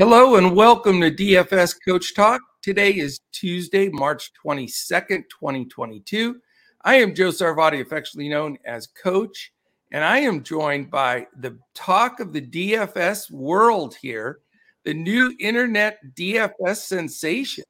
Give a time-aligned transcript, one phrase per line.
[0.00, 2.40] Hello and welcome to DFS Coach Talk.
[2.62, 6.40] Today is Tuesday, March 22nd, 2022.
[6.82, 9.52] I am Joe Sarvati, affectionately known as Coach,
[9.92, 14.38] and I am joined by the talk of the DFS world here,
[14.86, 17.64] the new internet DFS sensation,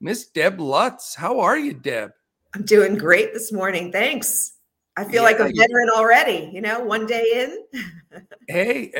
[0.00, 1.14] Miss Deb Lutz.
[1.14, 2.10] How are you, Deb?
[2.54, 3.92] I'm doing great this morning.
[3.92, 4.55] Thanks.
[4.96, 7.82] I feel yeah, like a veteran already, you know, one day in.
[8.48, 8.90] hey,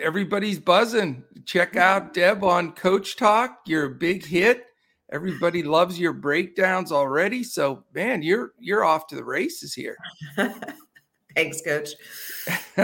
[0.00, 1.24] everybody's buzzing.
[1.44, 3.60] Check out Deb on Coach Talk.
[3.66, 4.64] You're a big hit.
[5.10, 7.44] Everybody loves your breakdowns already.
[7.44, 9.96] So, man, you're you're off to the races here.
[11.36, 11.90] Thanks, coach.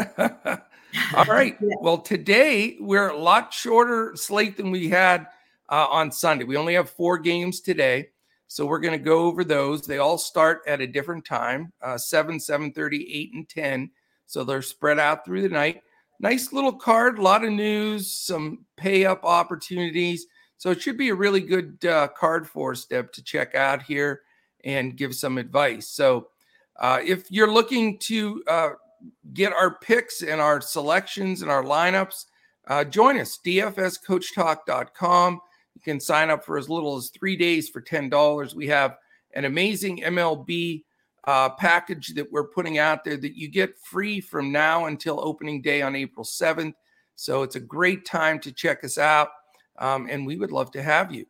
[1.15, 1.57] All right.
[1.61, 5.27] Well, today we're a lot shorter slate than we had
[5.71, 6.45] uh, on Sunday.
[6.45, 8.11] We only have four games today.
[8.49, 9.83] So we're going to go over those.
[9.83, 13.91] They all start at a different time, uh, 7, 7.30, 8, and 10.
[14.27, 15.83] So they're spread out through the night.
[16.19, 20.27] Nice little card, a lot of news, some pay up opportunities.
[20.57, 23.83] So it should be a really good uh, card for us, Deb, to check out
[23.83, 24.23] here
[24.65, 25.89] and give some advice.
[25.89, 26.29] So
[26.81, 28.71] uh, if you're looking to uh,
[29.35, 32.25] get our picks and our selections and our lineups,
[32.67, 35.41] uh, join us, dfscoachtalk.com.
[35.79, 38.53] You can sign up for as little as three days for $10.
[38.53, 38.97] We have
[39.35, 40.83] an amazing MLB
[41.23, 45.63] uh, package that we're putting out there that you get free from now until opening
[45.63, 46.75] day on April 7th.
[47.15, 49.29] So it's a great time to check us out,
[49.79, 51.27] um, and we would love to have you.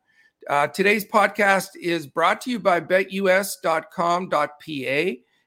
[0.48, 3.52] Uh, today's podcast is brought to you by betus.com.pa.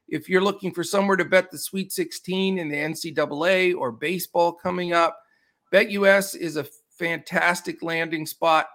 [0.10, 4.54] If you're looking for somewhere to bet the Sweet 16 in the NCAA or baseball
[4.54, 5.18] coming up,
[5.74, 6.68] BetUS is a
[7.00, 8.68] fantastic landing spot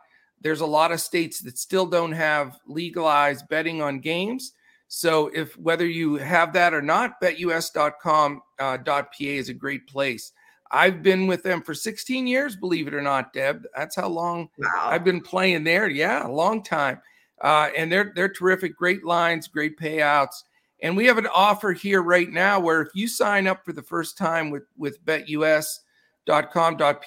[0.46, 4.52] there's a lot of states that still don't have legalized betting on games.
[4.86, 10.30] So if whether you have that or not, betus.com.pa uh, is a great place.
[10.70, 13.64] I've been with them for 16 years, believe it or not, Deb.
[13.76, 14.68] That's how long wow.
[14.84, 15.88] I've been playing there.
[15.88, 17.00] Yeah, a long time.
[17.40, 20.44] Uh, and they're they're terrific, great lines, great payouts.
[20.80, 23.82] And we have an offer here right now where if you sign up for the
[23.82, 25.80] first time with with betus.com.pa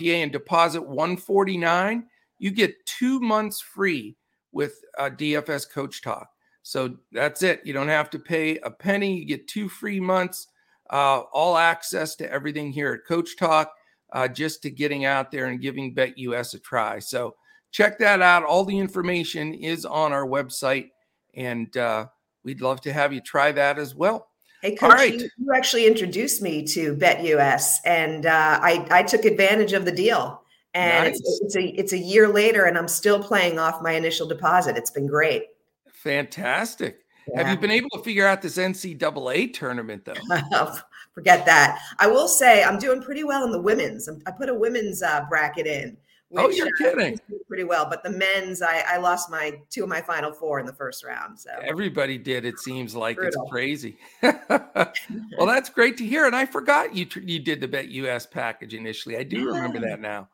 [0.03, 2.05] and deposit 149
[2.39, 4.15] you get two months free
[4.51, 6.29] with uh, DFS Coach Talk.
[6.63, 7.61] So that's it.
[7.63, 9.17] You don't have to pay a penny.
[9.17, 10.47] You get two free months,
[10.89, 13.71] uh, all access to everything here at Coach Talk,
[14.13, 16.99] uh, just to getting out there and giving BetUS a try.
[16.99, 17.35] So
[17.71, 18.43] check that out.
[18.43, 20.89] All the information is on our website,
[21.35, 22.07] and uh,
[22.43, 24.27] we'd love to have you try that as well.
[24.61, 25.13] Hey, Coach, right.
[25.13, 29.91] you, you, actually introduced me to BetUS, and uh, I, I took advantage of the
[29.91, 30.43] deal
[30.73, 31.19] and nice.
[31.19, 34.77] it's, it's, a it's a year later and i'm still playing off my initial deposit.
[34.77, 35.47] It's been great.
[35.91, 36.99] Fantastic.
[37.27, 37.43] Yeah.
[37.43, 40.75] have you been able to figure out this ncaa tournament though?
[41.13, 41.79] Forget that.
[41.97, 44.07] I will say i'm doing pretty well in the women's.
[44.25, 45.97] I put a women's uh, bracket in
[46.35, 47.19] oh, which, oh you're uh, kidding.
[47.47, 50.67] pretty well but the men's I, I lost my two of my final four in
[50.67, 51.49] the first round so.
[51.63, 53.17] Everybody did it seems like.
[53.17, 53.41] Brutal.
[53.41, 53.97] it's crazy.
[55.37, 58.73] Well that's great to hear and i forgot you you did the Bet US package
[58.73, 59.17] initially.
[59.17, 59.45] I do yeah.
[59.45, 60.29] remember that now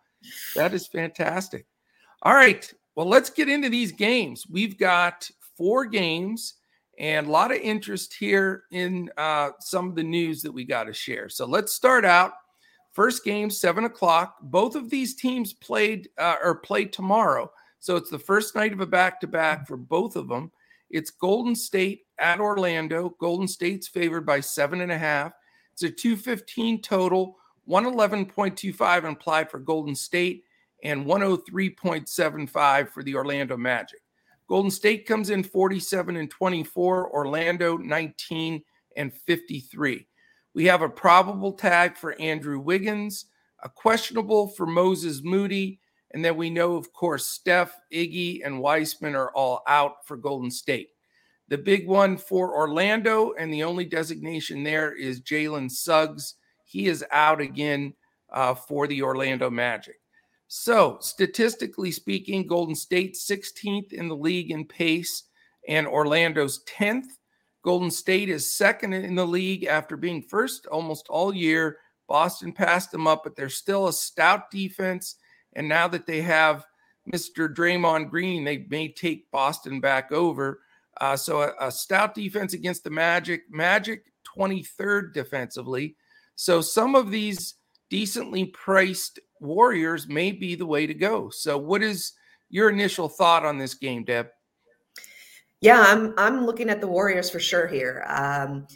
[0.56, 1.66] that is fantastic.
[2.24, 2.72] All right.
[2.96, 4.46] Well, let's get into these games.
[4.50, 6.56] We've got four games
[6.98, 10.86] and a lot of interest here in uh, some of the news that we got
[10.86, 11.28] to share.
[11.30, 12.34] So let's start out.
[12.94, 14.38] First game, seven o'clock.
[14.42, 17.52] Both of these teams played uh, or play tomorrow.
[17.80, 20.52] So it's the first night of a back to back for both of them.
[20.90, 23.16] It's Golden State at Orlando.
[23.20, 25.34] Golden State's favored by seven and a half.
[25.74, 27.38] It's a 215 total.
[27.70, 30.44] 111.25 implied for Golden State
[30.84, 34.00] and 103.75 for the Orlando Magic.
[34.48, 38.64] Golden State comes in 47 and 24, Orlando 19
[38.96, 40.08] and 53.
[40.54, 43.26] We have a probable tag for Andrew Wiggins,
[43.64, 45.80] a questionable for Moses Moody,
[46.12, 50.52] and then we know, of course, Steph, Iggy, and Wiseman are all out for Golden
[50.52, 50.90] State.
[51.48, 56.36] The big one for Orlando, and the only designation there is Jalen Suggs
[56.76, 57.94] he is out again
[58.34, 59.96] uh, for the Orlando Magic.
[60.50, 65.24] So, statistically speaking, Golden State 16th in the league in pace
[65.70, 67.06] and Orlando's 10th.
[67.64, 71.78] Golden State is second in the league after being first almost all year.
[72.10, 75.16] Boston passed them up, but they're still a stout defense.
[75.54, 76.66] And now that they have
[77.12, 77.48] Mr.
[77.48, 80.60] Draymond Green, they may take Boston back over.
[81.00, 83.44] Uh, so a, a stout defense against the Magic.
[83.50, 84.04] Magic
[84.38, 85.96] 23rd defensively.
[86.36, 87.56] So some of these
[87.90, 91.30] decently priced Warriors may be the way to go.
[91.30, 92.14] So what is
[92.50, 94.28] your initial thought on this game, Deb?
[95.62, 98.06] Yeah, I'm I'm looking at the Warriors for sure here.
[98.08, 98.68] Um,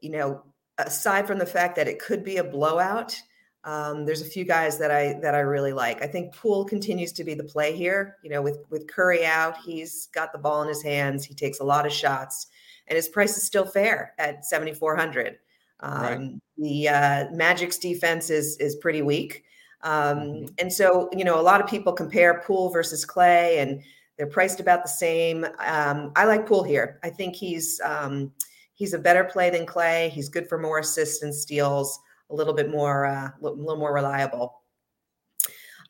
[0.00, 0.44] you know,
[0.78, 3.16] aside from the fact that it could be a blowout,
[3.64, 6.00] Um, there's a few guys that I that I really like.
[6.02, 8.16] I think Poole continues to be the play here.
[8.22, 11.24] You know, with with Curry out, he's got the ball in his hands.
[11.24, 12.46] He takes a lot of shots,
[12.86, 15.38] and his price is still fair at 7,400.
[15.80, 16.30] Um, right.
[16.56, 19.44] The uh, Magic's defense is is pretty weak,
[19.82, 20.46] um, mm-hmm.
[20.58, 23.80] and so you know a lot of people compare Poole versus Clay, and
[24.16, 25.44] they're priced about the same.
[25.60, 26.98] Um, I like Poole here.
[27.04, 28.32] I think he's um,
[28.74, 30.10] he's a better play than Clay.
[30.12, 31.98] He's good for more assists and steals,
[32.30, 34.62] a little bit more uh, a little more reliable.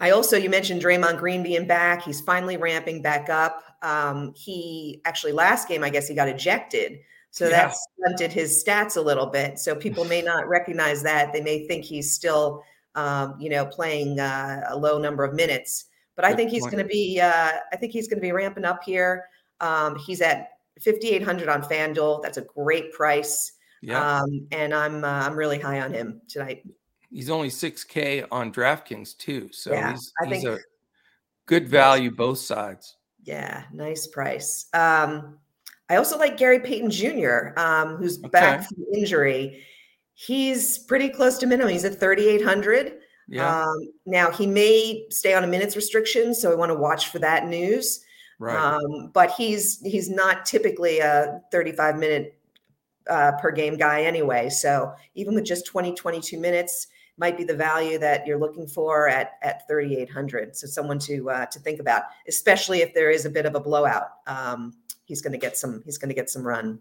[0.00, 2.02] I also you mentioned Draymond Green being back.
[2.02, 3.64] He's finally ramping back up.
[3.82, 6.98] Um, he actually last game I guess he got ejected
[7.30, 7.50] so yeah.
[7.50, 9.58] that stunted his stats a little bit.
[9.58, 11.32] So people may not recognize that.
[11.32, 12.62] They may think he's still,
[12.94, 15.86] um, you know, playing uh, a low number of minutes.
[16.16, 17.20] But I think he's going to be.
[17.20, 19.26] Uh, I think he's going to be ramping up here.
[19.60, 20.48] Um, he's at
[20.84, 22.22] 5,800 on FanDuel.
[22.22, 23.52] That's a great price.
[23.82, 24.20] Yeah.
[24.20, 26.64] Um, and I'm uh, I'm really high on him tonight.
[27.10, 29.48] He's only 6K on DraftKings too.
[29.52, 30.62] So yeah, he's, I he's think, a
[31.46, 32.96] good value both sides.
[33.22, 34.66] Yeah, nice price.
[34.74, 35.38] Um,
[35.90, 38.28] I also like Gary Payton Jr., um, who's okay.
[38.28, 39.64] back from injury.
[40.14, 41.72] He's pretty close to minimum.
[41.72, 42.98] He's at 3,800.
[43.28, 43.64] Yeah.
[43.64, 43.76] Um,
[44.06, 47.46] now he may stay on a minutes restriction, so we want to watch for that
[47.46, 48.04] news.
[48.38, 48.56] Right.
[48.56, 52.38] Um, but he's he's not typically a 35 minute
[53.08, 54.48] uh, per game guy anyway.
[54.48, 56.86] So even with just 20, 22 minutes,
[57.18, 60.56] might be the value that you're looking for at at 3,800.
[60.56, 63.60] So someone to uh, to think about, especially if there is a bit of a
[63.60, 64.10] blowout.
[64.26, 64.74] Um,
[65.04, 66.80] he's going to get some he's going to get some run.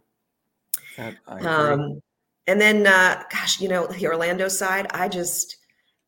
[1.28, 2.02] Um,
[2.48, 5.58] and then, uh, gosh, you know, the Orlando side, I just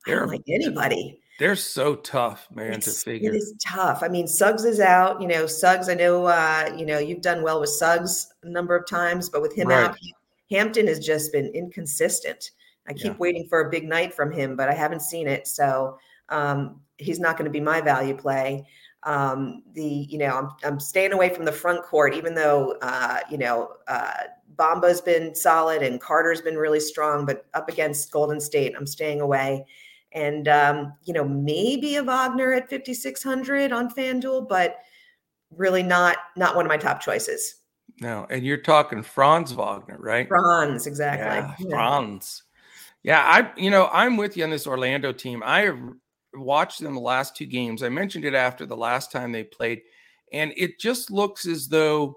[0.06, 1.20] they're, I don't like anybody.
[1.38, 3.32] They're so tough, man, it's, to figure.
[3.32, 4.04] It is tough.
[4.04, 5.22] I mean, Suggs is out.
[5.22, 5.90] You know, Suggs.
[5.90, 6.26] I know.
[6.26, 9.68] Uh, you know, you've done well with Suggs a number of times, but with him
[9.68, 9.90] right.
[9.90, 9.98] out,
[10.52, 12.52] Hampton has just been inconsistent.
[12.90, 13.18] I keep yeah.
[13.18, 15.48] waiting for a big night from him, but I haven't seen it.
[15.48, 15.98] So
[16.30, 18.66] um, he's not going to be my value play
[19.04, 23.20] um, the you know I'm, I'm staying away from the front court even though uh,
[23.30, 24.14] you know uh,
[24.56, 29.22] Bamba's been solid and Carter's been really strong but up against Golden State I'm staying
[29.22, 29.66] away
[30.12, 34.78] and um, you know maybe a Wagner at 5600 on FanDuel but
[35.56, 37.56] really not not one of my top choices.
[38.02, 40.28] No, and you're talking Franz Wagner, right?
[40.28, 41.66] Franz, exactly.
[41.68, 41.70] Yeah.
[41.70, 42.44] Franz.
[43.04, 45.42] Yeah, I you know I'm with you on this Orlando team.
[45.46, 45.80] I have
[46.34, 47.82] watched them the last two games.
[47.84, 49.82] I mentioned it after the last time they played,
[50.34, 52.16] and it just looks as though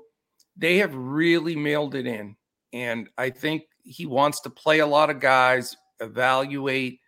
[0.56, 2.36] they have really mailed it in.
[2.72, 7.00] And I think he wants to play a lot of guys, evaluate.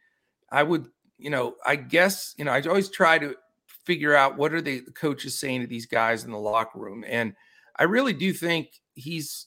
[0.50, 0.87] I would,
[1.19, 3.35] you know, I guess, you know, I always try to
[3.85, 7.05] figure out what are the coaches saying to these guys in the locker room.
[7.06, 7.35] And
[7.76, 9.47] I really do think he's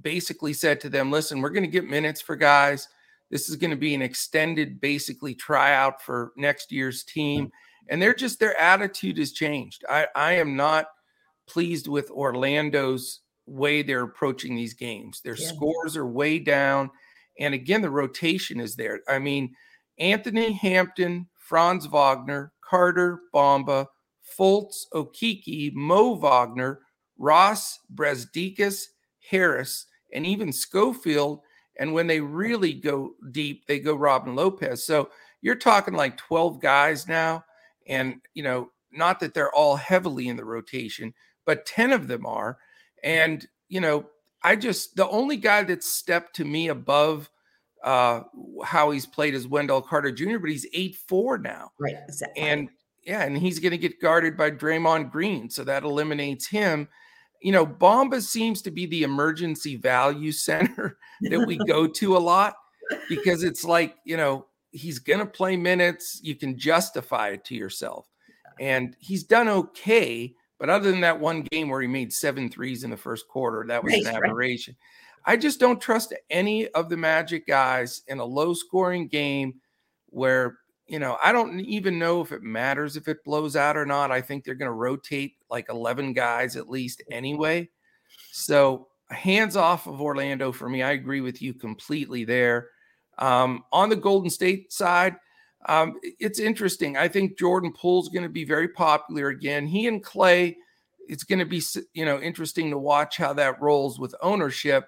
[0.00, 2.88] basically said to them, listen, we're going to get minutes for guys.
[3.34, 7.46] This is going to be an extended, basically, tryout for next year's team.
[7.46, 7.86] Mm-hmm.
[7.90, 9.84] And they're just, their attitude has changed.
[9.88, 10.86] I, I am not
[11.48, 15.20] pleased with Orlando's way they're approaching these games.
[15.20, 15.48] Their yeah.
[15.48, 16.90] scores are way down.
[17.40, 19.00] And again, the rotation is there.
[19.08, 19.52] I mean,
[19.98, 23.86] Anthony Hampton, Franz Wagner, Carter, Bamba,
[24.38, 26.82] Fultz, Okeke, Mo Wagner,
[27.18, 28.84] Ross, Brazdeikis,
[29.28, 31.40] Harris, and even Schofield
[31.76, 34.84] and when they really go deep, they go Robin Lopez.
[34.84, 35.10] So
[35.42, 37.44] you're talking like 12 guys now.
[37.86, 41.12] And, you know, not that they're all heavily in the rotation,
[41.44, 42.58] but 10 of them are.
[43.02, 44.06] And, you know,
[44.42, 47.30] I just, the only guy that's stepped to me above
[47.82, 48.22] uh,
[48.64, 51.72] how he's played is Wendell Carter Jr., but he's 8 4 now.
[51.78, 51.96] Right.
[52.08, 52.42] Exactly.
[52.42, 52.68] And,
[53.02, 55.50] yeah, and he's going to get guarded by Draymond Green.
[55.50, 56.88] So that eliminates him
[57.44, 62.18] you know, Bamba seems to be the emergency value center that we go to a
[62.18, 62.54] lot
[63.08, 66.20] because it's like, you know, he's going to play minutes.
[66.22, 68.08] You can justify it to yourself.
[68.58, 70.34] And he's done okay.
[70.58, 73.66] But other than that one game where he made seven threes in the first quarter,
[73.68, 74.74] that was right, an aberration.
[75.26, 75.34] Right.
[75.34, 79.54] I just don't trust any of the Magic guys in a low scoring game
[80.06, 83.86] where you know, I don't even know if it matters if it blows out or
[83.86, 84.10] not.
[84.10, 87.70] I think they're going to rotate like 11 guys at least anyway.
[88.32, 90.82] So, hands off of Orlando for me.
[90.82, 92.68] I agree with you completely there.
[93.18, 95.16] Um, on the Golden State side,
[95.66, 96.96] um, it's interesting.
[96.96, 99.66] I think Jordan Poole's going to be very popular again.
[99.66, 100.56] He and Clay,
[101.08, 101.62] it's going to be
[101.94, 104.86] you know interesting to watch how that rolls with ownership.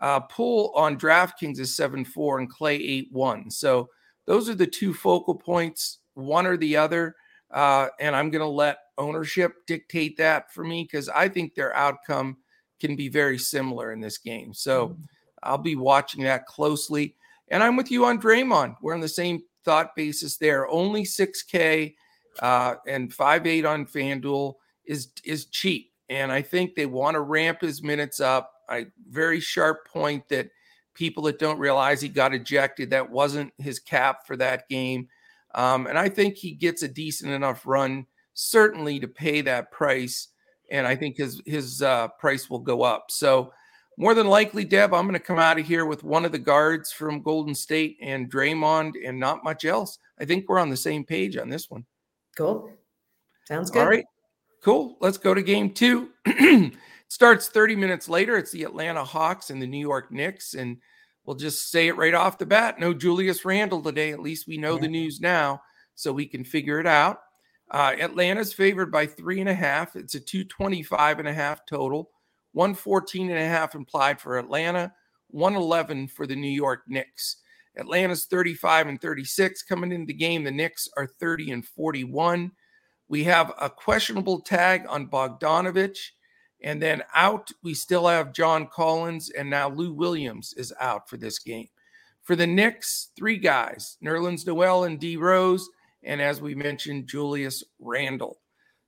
[0.00, 3.50] Uh, Poole on DraftKings is seven four and Clay eight one.
[3.50, 3.88] So
[4.26, 7.16] those are the two focal points, one or the other.
[7.50, 11.74] Uh, and I'm going to let ownership dictate that for me because I think their
[11.74, 12.38] outcome
[12.80, 14.52] can be very similar in this game.
[14.52, 15.02] So mm-hmm.
[15.42, 17.14] I'll be watching that closely.
[17.48, 18.76] And I'm with you on Draymond.
[18.82, 20.68] We're on the same thought basis there.
[20.68, 21.94] Only 6K
[22.40, 24.54] uh, and 5.8 on FanDuel
[24.84, 28.52] is is cheap, and I think they want to ramp his minutes up.
[28.68, 30.48] I very sharp point that
[30.96, 35.08] people that don't realize he got ejected that wasn't his cap for that game,
[35.54, 40.28] um, and I think he gets a decent enough run certainly to pay that price,
[40.70, 43.10] and I think his his uh, price will go up.
[43.10, 43.52] So
[43.98, 46.38] more than likely, Deb, I'm going to come out of here with one of the
[46.38, 49.98] guards from Golden State and Draymond and not much else.
[50.20, 51.84] I think we're on the same page on this one.
[52.36, 52.70] Cool.
[53.46, 53.82] Sounds good.
[53.82, 54.04] All right.
[54.62, 54.98] Cool.
[55.00, 56.10] Let's go to game two.
[57.08, 58.36] starts 30 minutes later.
[58.36, 60.54] It's the Atlanta Hawks and the New York Knicks.
[60.54, 60.78] And
[61.24, 64.12] we'll just say it right off the bat no Julius Randle today.
[64.12, 64.82] At least we know yeah.
[64.82, 65.62] the news now
[65.94, 67.20] so we can figure it out.
[67.70, 69.96] Uh, Atlanta's favored by three and a half.
[69.96, 72.10] It's a 225 and a half total.
[72.52, 74.92] 114 and a half implied for Atlanta,
[75.28, 77.38] 111 for the New York Knicks.
[77.76, 80.44] Atlanta's 35 and 36 coming into the game.
[80.44, 82.52] The Knicks are 30 and 41.
[83.08, 85.98] We have a questionable tag on Bogdanovich.
[86.62, 91.16] And then out, we still have John Collins, and now Lou Williams is out for
[91.16, 91.68] this game.
[92.22, 95.68] For the Knicks, three guys Nerlens Noel and D Rose,
[96.02, 98.38] and as we mentioned, Julius Randle.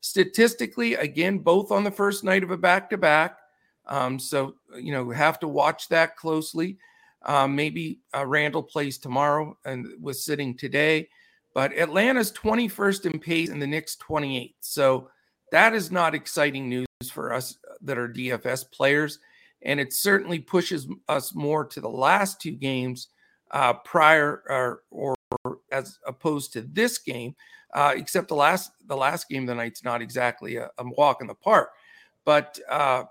[0.01, 3.39] Statistically, again, both on the first night of a back to back.
[4.19, 6.79] So, you know, have to watch that closely.
[7.23, 11.09] Um, maybe uh, Randle plays tomorrow and was sitting today,
[11.55, 14.55] but Atlanta's 21st in pace and the Knicks 28th.
[14.61, 15.11] So
[15.51, 19.21] that is not exciting news for us that are DFS players.
[19.63, 23.09] And it certainly pushes us more to the last two games
[23.53, 25.15] uh, prior or, or,
[25.71, 27.37] as opposed to this game,
[27.75, 31.21] uh, except the last the last game of the night's not exactly a, a walk
[31.21, 31.71] in the park.
[32.25, 33.05] But uh,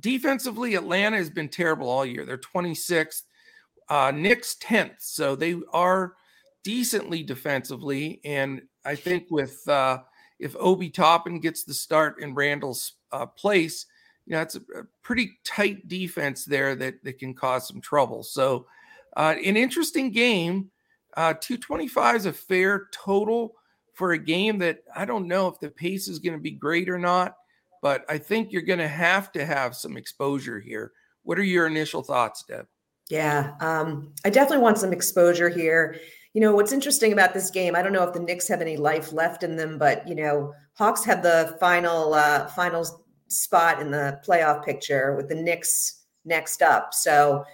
[0.00, 2.24] defensively, Atlanta has been terrible all year.
[2.24, 3.22] They're 26th,
[3.88, 4.96] uh, Knicks 10th.
[4.98, 6.14] So they are
[6.64, 8.20] decently defensively.
[8.24, 10.00] And I think with uh,
[10.38, 13.86] if Obi Toppin gets the start and Randle's uh, place,
[14.26, 18.22] you know, it's a, a, pretty tight defense there that, that can cause some trouble.
[18.22, 18.66] So
[19.16, 20.70] uh, an interesting game.
[21.16, 23.56] Uh, 225 is a fair total
[23.94, 26.88] for a game that I don't know if the pace is going to be great
[26.88, 27.34] or not
[27.82, 30.92] but I think you're going to have to have some exposure here.
[31.22, 32.66] What are your initial thoughts, Deb?
[33.08, 35.96] Yeah, um, I definitely want some exposure here.
[36.32, 38.76] You know, what's interesting about this game, I don't know if the Knicks have any
[38.76, 42.86] life left in them, but you know, Hawks have the final uh, final
[43.28, 46.94] spot in the playoff picture with the Knicks next up.
[46.94, 47.44] So,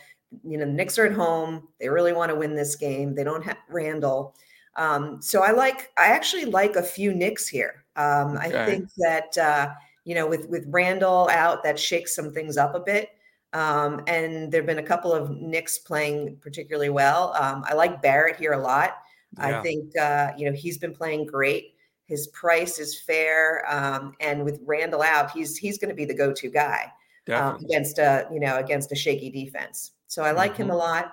[0.45, 1.67] you know, the Knicks are at home.
[1.81, 3.17] They really want to win this game.
[3.17, 4.37] They don't have Randle.
[4.77, 7.85] Um, so I like, I actually like a few Knicks here.
[7.97, 8.63] Um, okay.
[8.63, 9.71] I think that uh,
[10.05, 13.09] you know, with with Randle out, that shakes some things up a bit.
[13.53, 17.35] Um, and there have been a couple of Knicks playing particularly well.
[17.35, 18.99] Um, I like Barrett here a lot.
[19.37, 19.59] Yeah.
[19.59, 21.73] I think uh, you know he's been playing great.
[22.07, 26.15] His price is fair, um, and with Randle out, he's he's going to be the
[26.15, 26.93] go-to guy
[27.33, 29.93] um, against a you know against a shaky defense.
[30.07, 30.63] So I like mm-hmm.
[30.63, 31.13] him a lot.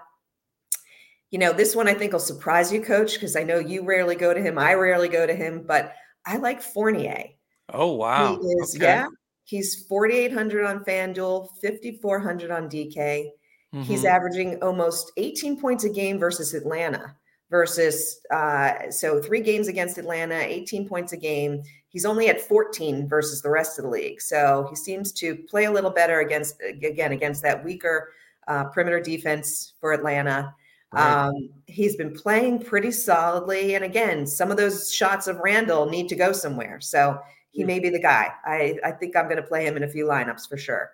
[1.31, 4.15] You know, this one I think will surprise you, Coach, because I know you rarely
[4.15, 4.59] go to him.
[4.59, 5.93] I rarely go to him, but
[6.27, 7.29] I like Fournier.
[7.69, 8.38] Oh wow!
[8.39, 8.85] He is okay.
[8.85, 9.07] yeah.
[9.45, 12.95] He's 4,800 on FanDuel, 5,400 on DK.
[12.95, 13.81] Mm-hmm.
[13.81, 17.15] He's averaging almost 18 points a game versus Atlanta.
[17.53, 21.62] Versus uh, so three games against Atlanta, 18 points a game.
[21.88, 24.19] He's only at 14 versus the rest of the league.
[24.22, 28.10] So he seems to play a little better against again against that weaker
[28.48, 30.55] uh, perimeter defense for Atlanta.
[30.91, 31.27] Right.
[31.27, 36.10] Um, he's been playing pretty solidly, and again, some of those shots of Randle need
[36.10, 36.81] to go somewhere.
[36.81, 37.19] So
[37.51, 38.31] he may be the guy.
[38.43, 40.89] I, I think I'm going to play him in a few lineups for sure.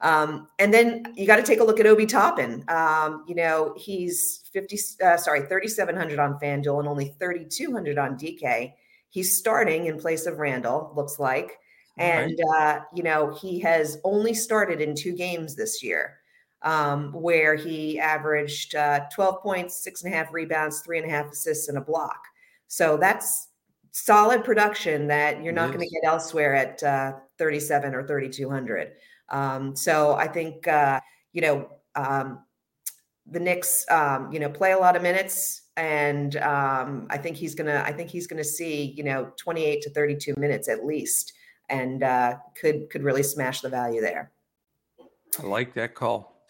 [0.00, 2.64] Um, and then you got to take a look at Obi Toppin.
[2.68, 8.72] Um, you know, he's 50, uh, sorry, 3,700 on FanDuel and only 3,200 on DK.
[9.10, 11.58] He's starting in place of Randle, looks like.
[11.96, 16.18] And, uh, you know, he has only started in two games this year
[16.62, 21.10] um, where he averaged uh, 12 points, six and a half rebounds, three and a
[21.10, 22.20] half assists, and a block.
[22.68, 23.48] So that's
[23.90, 28.92] solid production that you're not going to get elsewhere at uh, 37 or 3200.
[29.30, 31.00] Um, so I think uh,
[31.32, 32.40] you know um,
[33.30, 37.54] the Knicks, um, you know, play a lot of minutes, and um, I think he's
[37.54, 37.82] gonna.
[37.84, 41.32] I think he's gonna see you know 28 to 32 minutes at least,
[41.68, 44.32] and uh, could could really smash the value there.
[45.38, 46.42] I like that call.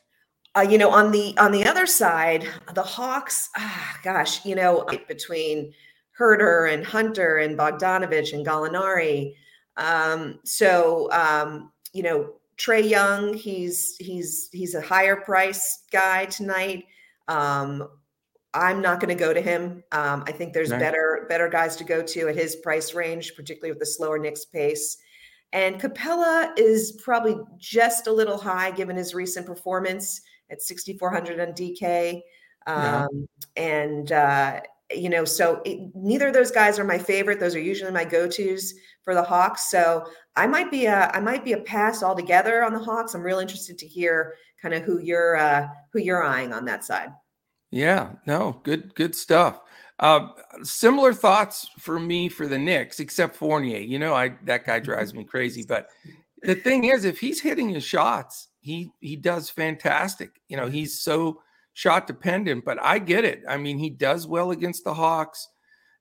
[0.56, 3.50] Uh, you know, on the on the other side, the Hawks.
[3.56, 5.72] Ah, gosh, you know, between
[6.18, 9.34] Huerter and Hunter and Bogdanovich and Gallinari.
[9.76, 16.84] Um, so um, you know, Trae Young, he's he's he's a higher price guy tonight.
[17.28, 17.88] Um,
[18.54, 19.84] I'm not going to go to him.
[19.92, 20.80] Um, I think there's right.
[20.80, 24.44] better better guys to go to at his price range, particularly with the slower Knicks
[24.44, 24.96] pace.
[25.52, 31.48] And Capela is probably just a little high given his recent performance at 6,400 on
[31.48, 32.20] DK.
[32.66, 33.06] Um, yeah.
[33.56, 37.40] And, uh, you know, so it, neither of those guys are my favorite.
[37.40, 38.72] Those are usually my go-tos
[39.04, 39.70] for the Hawks.
[39.70, 43.14] So I might be a I might be a pass altogether on the Hawks.
[43.14, 46.84] I'm real interested to hear kind of who you're uh, who you're eyeing on that
[46.84, 47.10] side.
[47.70, 49.60] Yeah, no, good good stuff.
[49.98, 50.28] Uh,
[50.62, 53.80] similar thoughts for me for the Knicks, except Fournier.
[53.80, 55.64] You know, I that guy drives me crazy.
[55.66, 55.88] But
[56.42, 60.40] the thing is, if he's hitting his shots, he he does fantastic.
[60.48, 61.42] You know, he's so
[61.78, 62.64] shot dependent.
[62.64, 63.44] But I get it.
[63.48, 65.48] I mean, he does well against the Hawks.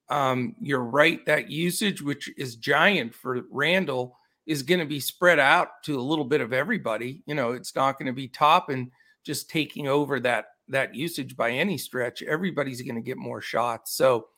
[0.09, 1.23] Um, you're right.
[1.27, 4.17] That usage, which is giant for Randle,
[4.47, 7.21] is going to be spread out to a little bit of everybody.
[7.27, 8.89] You know, it's not going to be Toppin
[9.23, 12.23] just taking over that that usage by any stretch.
[12.23, 13.93] Everybody's going to get more shots.
[13.93, 14.29] So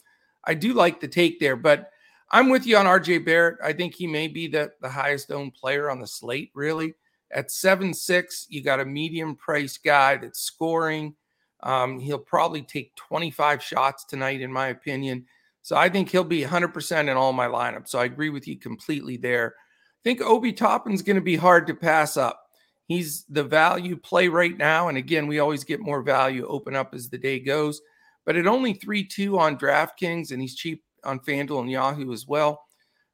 [0.44, 1.90] I do like the take there, but
[2.32, 3.60] I'm with you on RJ Barrett.
[3.64, 6.96] I think he may be the, the highest owned player on the slate, really.
[7.32, 11.16] At 7 6, you got a medium price guy that's scoring.
[11.62, 15.26] Um, he'll probably take 25 shots tonight, in my opinion.
[15.62, 17.90] So I think he'll be 100% in all my lineups.
[17.90, 19.56] So I agree with you completely there.
[19.58, 22.42] I think Obi Toppin's going to be hard to pass up.
[22.88, 24.88] He's the value play right now.
[24.88, 27.82] And again, we always get more value open up as the day goes.
[28.26, 32.26] But at only 3 2 on DraftKings, and he's cheap on FanDuel and Yahoo as
[32.28, 32.66] well,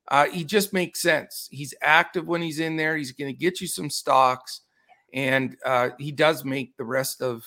[0.09, 1.47] uh, he just makes sense.
[1.51, 2.95] He's active when he's in there.
[2.95, 4.61] He's going to get you some stocks,
[5.13, 7.43] and uh, he does make the rest of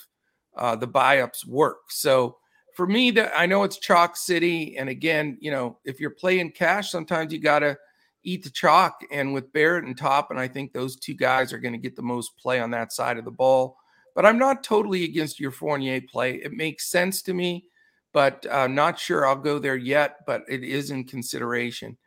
[0.55, 1.91] uh, the buy ups work.
[1.91, 2.37] So
[2.75, 6.51] for me, that I know it's chalk city, and again, you know, if you're playing
[6.51, 7.77] cash, sometimes you got to
[8.23, 9.01] eat the chalk.
[9.11, 11.95] And with Barrett and Top, and I think those two guys are going to get
[11.95, 13.77] the most play on that side of the ball.
[14.15, 16.35] But I'm not totally against your Fournier play.
[16.35, 17.65] It makes sense to me,
[18.11, 21.97] but I'm not sure I'll go there yet, but it is in consideration.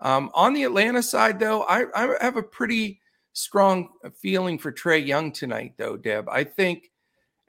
[0.00, 3.00] Um, on the Atlanta side, though, I, I have a pretty
[3.32, 6.28] strong feeling for Trae Young tonight, though, Deb.
[6.28, 6.90] I think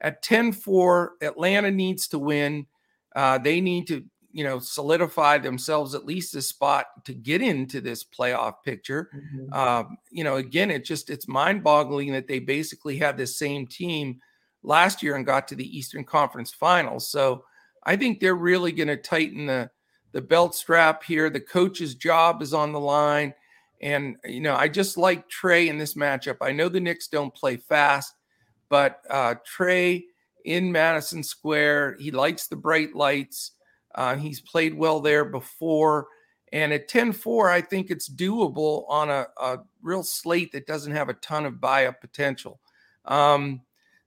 [0.00, 2.66] at 10 4, Atlanta needs to win.
[3.14, 7.80] Uh, they need to you know, solidify themselves at least a spot to get into
[7.80, 9.10] this playoff picture.
[9.14, 9.52] Mm-hmm.
[9.52, 14.20] Um, you know, again, it just it's mind-boggling that they basically had the same team
[14.62, 17.10] last year and got to the Eastern Conference Finals.
[17.10, 17.44] So
[17.84, 19.70] I think they're really going to tighten the
[20.12, 21.30] the belt strap here.
[21.30, 23.32] The coach's job is on the line.
[23.80, 26.38] And, you know, I just like Trae in this matchup.
[26.40, 28.12] I know the Knicks don't play fast,
[28.70, 30.04] but uh, Trae
[30.46, 33.52] in Madison Square, he likes the bright lights.
[33.94, 36.06] Uh, he's played well there before.
[36.52, 40.92] And at 10 4, I think it's doable on a, a, real slate that doesn't
[40.92, 42.60] have a ton of buy up potential.
[43.04, 43.62] Um,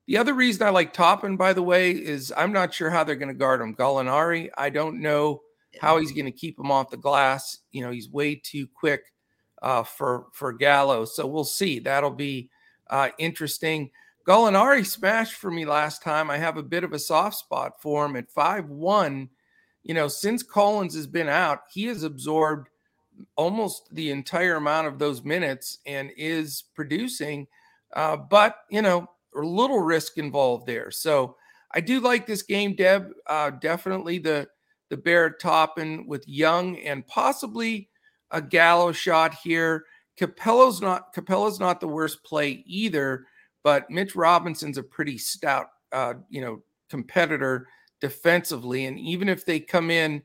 [0.08, 3.16] the other reason I like Toppin, by the way, is I'm not sure how they're
[3.16, 3.76] going to guard him.
[3.76, 5.42] Gallinari, I don't know
[5.80, 7.60] how he's going to keep him off the glass.
[7.72, 9.14] You know, he's way too quick
[9.62, 11.06] uh, for for Gallo.
[11.06, 11.80] So we'll see.
[11.80, 12.50] That'll be
[12.90, 13.90] uh, interesting.
[14.26, 16.30] Gallinari smashed for me last time.
[16.30, 19.30] I have a bit of a soft spot for him at 5 1
[19.84, 22.70] you know, since Collins has been out, he has absorbed
[23.36, 27.48] almost the entire amount of those minutes and is producing.
[27.94, 30.90] Uh, but, you know, a little risk involved there.
[30.90, 31.36] So
[31.72, 33.12] I do like this game, Deb.
[33.28, 34.48] Uh, definitely the
[34.90, 37.90] the Barrett Toppin with Young and possibly
[38.30, 39.86] a Gallo shot here.
[40.20, 43.26] Capela's not Capela's not the worst play either,
[43.64, 47.68] but Mitch Robinson's a pretty stout, uh, you know, competitor
[48.02, 48.86] defensively.
[48.86, 50.22] And even if they come in,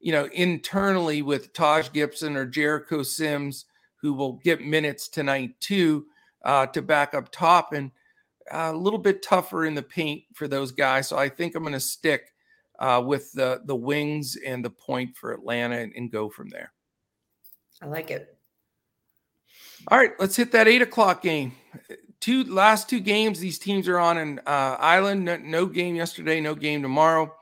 [0.00, 6.06] you know, internally with Taj Gibson or Jericho Sims, who will get minutes tonight too,
[6.44, 7.90] uh, to back up top and
[8.52, 11.06] uh, a little bit tougher in the paint for those guys.
[11.06, 12.32] So I think I'm going to stick
[12.78, 16.72] uh, with the the wings and the point for Atlanta and, and go from there.
[17.82, 18.36] I like it.
[19.88, 21.52] All right, let's hit that eight o'clock game
[22.20, 25.24] two last two games these teams are on an uh, island.
[25.24, 27.34] No, no, game yesterday, no game tomorrow.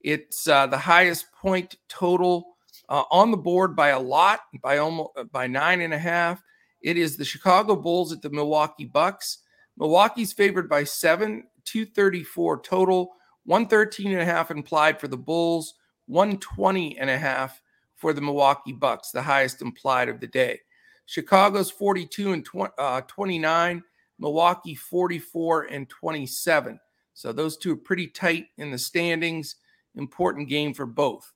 [0.00, 2.56] It's uh, the highest point total
[2.88, 6.42] uh, on the board by a lot, by almost by nine and a half.
[6.80, 9.38] It is the Chicago Bulls at the Milwaukee Bucks.
[9.76, 13.12] Milwaukee's favored by seven, 234 total,
[13.44, 15.74] 113 and a half implied for the Bulls,
[16.06, 17.60] 120 and a half
[17.96, 20.60] for the Milwaukee Bucks, the highest implied of the day.
[21.06, 23.82] Chicago's 42 and 20, uh, 29
[24.18, 26.78] Milwaukee 44 and 27.
[27.14, 29.56] So those two are pretty tight in the standings.
[29.94, 31.32] Important game for both.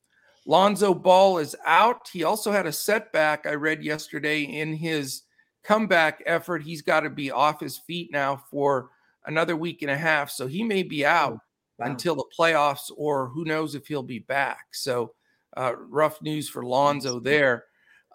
[0.46, 2.08] Lonzo Ball is out.
[2.12, 5.22] He also had a setback, I read yesterday, in his
[5.62, 6.62] comeback effort.
[6.62, 8.90] He's got to be off his feet now for
[9.26, 10.30] another week and a half.
[10.30, 11.38] So he may be out
[11.78, 11.86] wow.
[11.86, 14.66] until the playoffs, or who knows if he'll be back.
[14.72, 15.14] So,
[15.56, 17.64] uh, rough news for Lonzo there.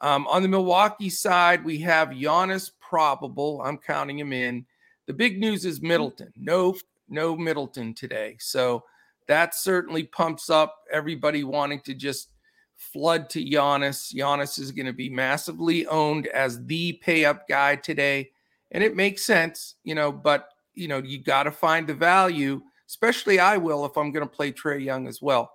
[0.01, 3.61] Um, on the Milwaukee side, we have Giannis probable.
[3.61, 4.65] I'm counting him in.
[5.05, 6.31] The big news is Middleton.
[6.37, 6.77] No,
[7.09, 8.37] no Middleton today.
[8.39, 8.85] So
[9.27, 12.29] that certainly pumps up everybody wanting to just
[12.77, 14.15] flood to Giannis.
[14.15, 18.29] Giannis is going to be massively owned as the pay up guy today.
[18.71, 22.61] And it makes sense, you know, but, you know, you got to find the value,
[22.87, 25.51] especially I will if I'm going to play Trae Young as well.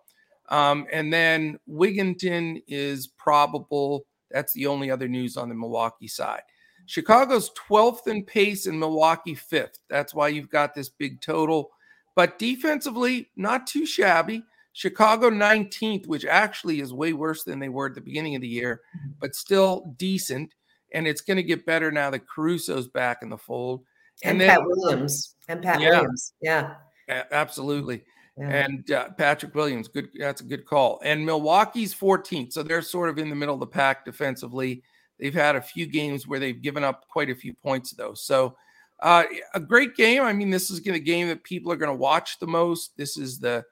[0.51, 4.05] Um, and then Wigginton is probable.
[4.31, 6.43] That's the only other news on the Milwaukee side.
[6.91, 9.79] Chicago's 12th in pace and Milwaukee 5th.
[9.89, 11.71] That's why you've got this big total.
[12.17, 14.43] But defensively, not too shabby.
[14.73, 18.49] Chicago 19th, which actually is way worse than they were at the beginning of the
[18.49, 18.81] year,
[19.21, 20.53] but still decent.
[20.93, 23.85] And it's going to get better now that Caruso's back in the fold.
[24.25, 25.37] And, and then, Pat Williams.
[25.49, 26.33] And Pat yeah, Williams.
[26.43, 26.75] Yeah.
[27.09, 28.03] Absolutely.
[28.37, 28.65] Yeah.
[28.65, 30.09] And uh, Patrick Williams, good.
[30.19, 31.01] That's a good call.
[31.05, 34.83] And Milwaukee's 14th, so they're sort of in the middle of the pack defensively.
[35.21, 38.15] They've had a few games where they've given up quite a few points, though.
[38.15, 38.57] So
[39.01, 40.23] uh, a great game.
[40.23, 42.97] I mean, this is going to game that people are going to watch the most.
[42.97, 43.65] This is the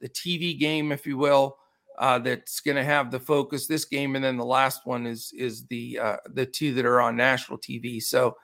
[0.00, 1.56] the TV game, if you will,
[1.98, 3.66] uh, that's going to have the focus.
[3.66, 7.00] This game, and then the last one is is the uh, the two that are
[7.00, 8.02] on national TV.
[8.02, 8.36] So,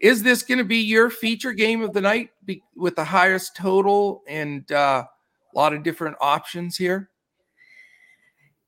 [0.00, 3.56] is this going to be your feature game of the night be, with the highest
[3.56, 7.10] total and uh, a lot of different options here?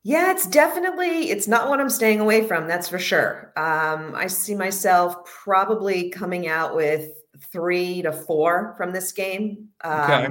[0.04, 2.66] Yeah, it's definitely it's not what I'm staying away from.
[2.66, 3.52] That's for sure.
[3.56, 7.11] Um, I see myself probably coming out with
[7.52, 9.68] three to four from this game.
[9.82, 10.28] Um, okay.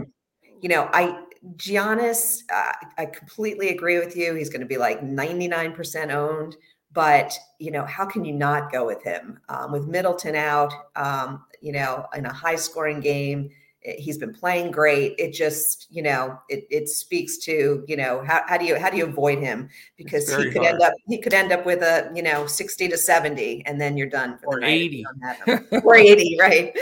[0.61, 1.23] You know, I
[1.55, 4.33] Giannis, uh, I completely agree with you.
[4.33, 6.55] He's going to be like 99% owned,
[6.91, 10.73] but you know, how can you not go with him um, with Middleton out?
[10.95, 13.49] Um, you know, in a high scoring game
[13.97, 15.15] he's been playing great.
[15.17, 18.89] It just, you know, it, it speaks to, you know, how, how do you, how
[18.89, 19.69] do you avoid him?
[19.97, 20.67] Because he could hard.
[20.67, 23.95] end up, he could end up with a, you know, 60 to 70 and then
[23.95, 25.05] you're done for or 80
[25.83, 26.37] or 80.
[26.39, 26.77] Right.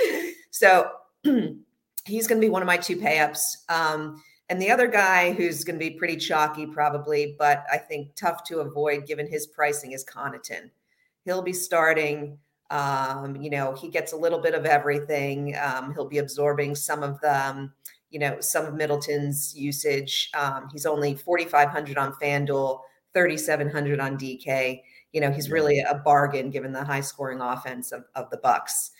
[0.49, 0.91] So
[1.23, 3.63] he's going to be one of my two pay ups.
[3.69, 8.15] Um, and the other guy who's going to be pretty chalky probably, but I think
[8.15, 10.69] tough to avoid given his pricing is Connaughton.
[11.23, 12.37] He'll be starting
[12.71, 15.55] um, you know, he gets a little bit of everything.
[15.61, 17.73] Um, he'll be absorbing some of the, um,
[18.09, 20.29] you know, some of Middleton's usage.
[20.33, 22.79] Um, he's only 4,500 on FanDuel,
[23.13, 24.81] 3,700 on DK.
[25.13, 28.91] You know, he's really a bargain given the high scoring offense of, of the Bucks.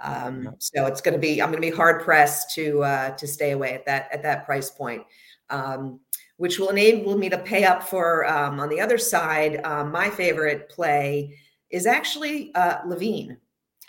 [0.00, 3.26] Um, so it's going to be, I'm going to be hard pressed to, uh, to
[3.26, 5.02] stay away at that, at that price point.
[5.50, 6.00] Um,
[6.36, 9.64] which will enable me to pay up for um, on the other side.
[9.64, 11.38] Um, my favorite play
[11.74, 13.36] is actually uh, LaVine.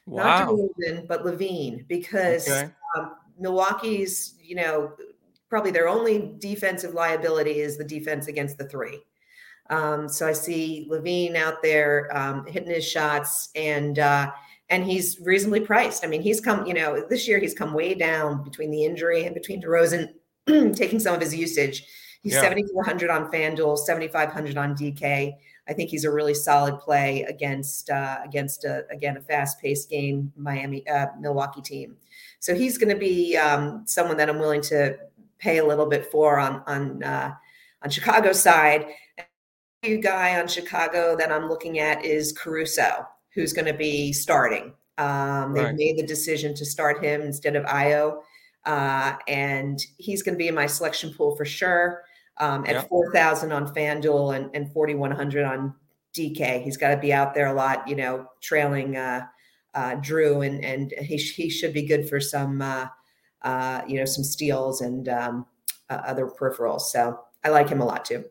[0.07, 0.23] Wow.
[0.23, 2.71] Not DeRozan, but LaVine, because okay.
[2.97, 4.93] um, Milwaukee's, you know,
[5.49, 9.01] probably their only defensive liability is the defense against the three.
[9.69, 14.31] Um, so I see LaVine out there um, hitting his shots, and uh,
[14.69, 16.03] and he's reasonably priced.
[16.03, 19.25] I mean, he's come, you know, this year he's come way down between the injury
[19.25, 20.13] and between DeRozan
[20.75, 21.85] taking some of his usage.
[22.23, 22.41] He's yeah.
[22.41, 25.35] 7,400 on FanDuel, 7,500 on DK.
[25.67, 29.89] I think he's a really solid play against uh, against a, again a fast paced
[29.89, 31.97] game Miami uh, Milwaukee team.
[32.39, 34.97] So he's going to be um, someone that I'm willing to
[35.39, 37.33] pay a little bit for on on uh,
[37.83, 38.87] on Chicago side.
[39.83, 44.73] Guy on Chicago that I'm looking at is Caruso, who's going to be starting.
[44.97, 45.75] Um, they've right.
[45.75, 48.21] made the decision to start him instead of Ayo,
[48.65, 52.04] uh, and he's going to be in my selection pool for sure
[52.37, 52.89] um, at yep.
[52.89, 55.73] 4,000 on FanDuel and, and 4,100 on
[56.15, 56.63] DK.
[56.63, 59.25] He's got to be out there a lot, you know, trailing uh,
[59.73, 62.87] uh, Jrue, and and he he should be good for some, uh,
[63.41, 65.45] uh you know, some steals and um,
[65.89, 66.81] uh, other peripherals.
[66.81, 68.23] So I like him a lot too.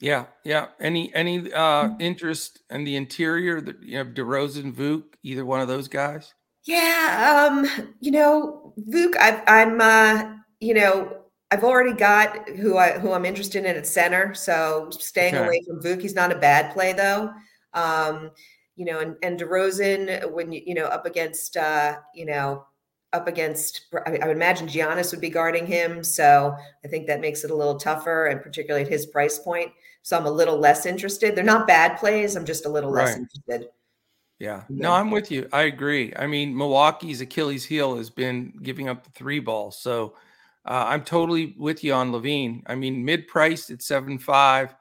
[0.00, 0.68] Yeah, yeah.
[0.80, 2.00] Any any uh, mm-hmm.
[2.00, 6.34] interest in the interior that you have DeRozan, Vuk, either one of those guys?
[6.64, 12.98] Yeah, um, you know, Vuk, i I'm, uh, you know, I've already got who I
[12.98, 14.34] who I'm interested in at center.
[14.34, 15.44] So staying okay.
[15.44, 16.00] away from Vuk.
[16.00, 17.32] He's not a bad play though.
[17.74, 18.30] Um,
[18.76, 22.64] you know, and and DeRozan when you you know up against uh, you know
[23.12, 26.02] up against I, I would imagine Giannis would be guarding him.
[26.02, 29.70] So I think that makes it a little tougher, and particularly at his price point.
[30.02, 31.34] So I'm a little less interested.
[31.34, 32.36] They're not bad plays.
[32.36, 33.68] I'm just a little less interested.
[34.38, 34.64] Yeah.
[34.68, 35.48] No, I'm with you.
[35.52, 36.12] I agree.
[36.16, 39.70] I mean, Milwaukee's Achilles heel has been giving up the three ball.
[39.70, 40.14] So
[40.66, 42.62] uh, I'm totally with you on LaVine.
[42.66, 44.74] I mean, mid priced at seven five.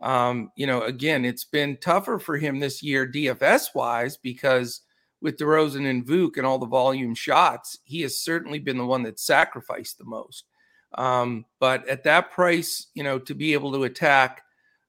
[0.00, 4.80] Um, you know, again, it's been tougher for him this year DFS wise because
[5.20, 9.02] with DeRozan and Vuk and all the volume shots, he has certainly been the one
[9.02, 10.44] that sacrificed the most.
[10.94, 14.42] Um, but at that price, you know, to be able to attack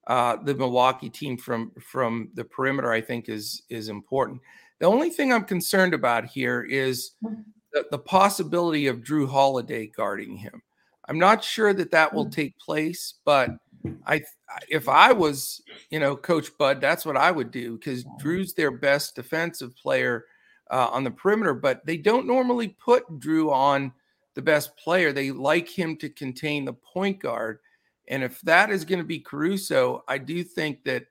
[0.07, 4.41] uh, the Milwaukee team from from the perimeter, I think is is important.
[4.79, 7.41] The only thing I'm concerned about here is mm-hmm.
[7.73, 10.61] The, the possibility of Jrue Holiday guarding him.
[11.07, 12.31] I'm not sure that that will mm.
[12.31, 13.51] take place, but
[14.05, 14.23] I
[14.69, 18.71] if I was, you know, Coach Bud, that's what I would do because Jrue's their
[18.71, 20.25] best defensive player
[20.69, 23.91] uh, on the perimeter, but they don't normally put Jrue on
[24.35, 25.11] the best player.
[25.11, 27.59] They like him to contain the point guard,
[28.07, 31.05] and if that is going to be Caruso, I do think that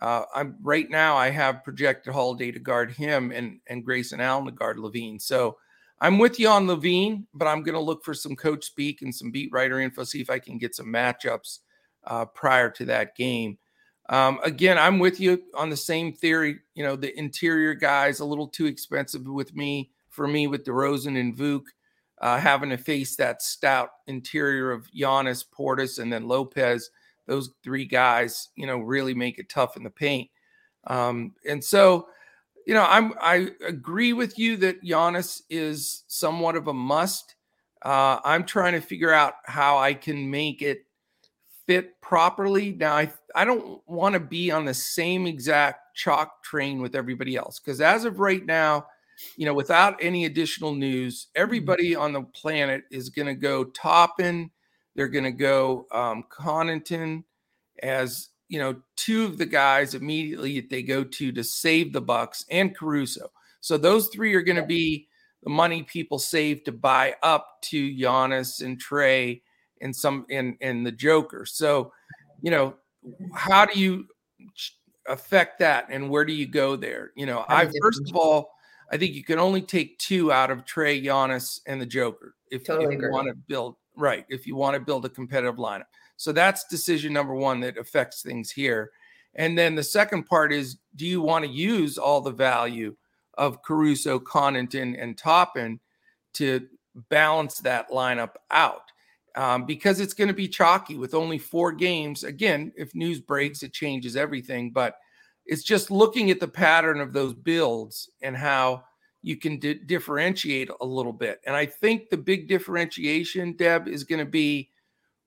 [0.00, 1.16] uh, I'm right now.
[1.16, 5.20] I have projected Holiday to guard him and and Grayson Allen to guard LaVine.
[5.20, 5.56] So
[6.00, 9.14] I'm with you on LaVine, but I'm going to look for some coach speak and
[9.14, 11.60] some beat writer info, see if I can get some matchups
[12.04, 13.58] uh, prior to that game.
[14.08, 16.58] Um, again, I'm with you on the same theory.
[16.74, 21.18] You know, the interior guys a little too expensive with me for me with DeRozan
[21.18, 21.62] and Vuk
[22.20, 26.90] uh, having to face that stout interior of Giannis, Portis, and then Lopez.
[27.26, 30.30] Those three guys, you know, really make it tough in the paint.
[30.86, 32.06] Um, and so
[32.66, 37.36] you know, I'm I agree with you that Giannis is somewhat of a must.
[37.82, 40.84] Uh, I'm trying to figure out how I can make it
[41.66, 42.72] fit properly.
[42.72, 47.36] Now, I I don't want to be on the same exact chalk train with everybody
[47.36, 48.86] else because as of right now,
[49.36, 51.42] you know, without any additional news, mm-hmm.
[51.42, 54.50] everybody on the planet is going to go Toppin.
[54.96, 57.22] They're going to go um, Connaughton
[57.82, 62.44] as you know, two of the guys immediately they go to to save the Bucks
[62.50, 63.30] and Caruso.
[63.60, 65.08] So those three are going to be
[65.42, 69.42] the money people save to buy up to Giannis and Trae
[69.80, 71.44] and some and and the Joker.
[71.46, 71.92] So,
[72.40, 72.74] you know,
[73.34, 74.06] how do you
[75.08, 77.12] affect that and where do you go there?
[77.16, 78.50] You know, I first of all,
[78.90, 82.64] I think you can only take two out of Trae, Giannis, and the Joker if,
[82.64, 84.24] totally if you want to build right.
[84.28, 85.86] If you want to build a competitive lineup.
[86.16, 88.90] So that's decision number one that affects things here.
[89.34, 92.96] And then the second part is do you want to use all the value
[93.34, 95.78] of Caruso, Connaughton, and Toppin
[96.34, 96.66] to
[97.10, 98.90] balance that lineup out?
[99.34, 102.24] Um, because it's going to be chalky with only four games.
[102.24, 104.70] Again, if news breaks, it changes everything.
[104.70, 104.96] But
[105.44, 108.84] it's just looking at the pattern of those builds and how
[109.22, 111.40] you can di- differentiate a little bit.
[111.46, 114.70] And I think the big differentiation, Deb, is going to be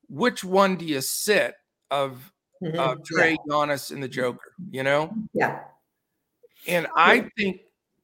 [0.09, 1.55] which one do you sit
[1.91, 2.79] of mm-hmm.
[2.79, 3.35] uh, Trae, yeah.
[3.47, 4.53] Giannis, and the Joker?
[4.71, 5.13] You know?
[5.33, 5.61] Yeah.
[6.67, 7.61] And I think,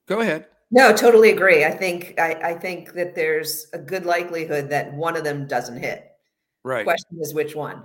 [0.07, 0.47] go ahead.
[0.71, 1.63] No, totally agree.
[1.63, 5.77] I think I, I think that there's a good likelihood that one of them doesn't
[5.77, 6.11] hit.
[6.63, 6.79] Right.
[6.79, 7.83] The question is which one.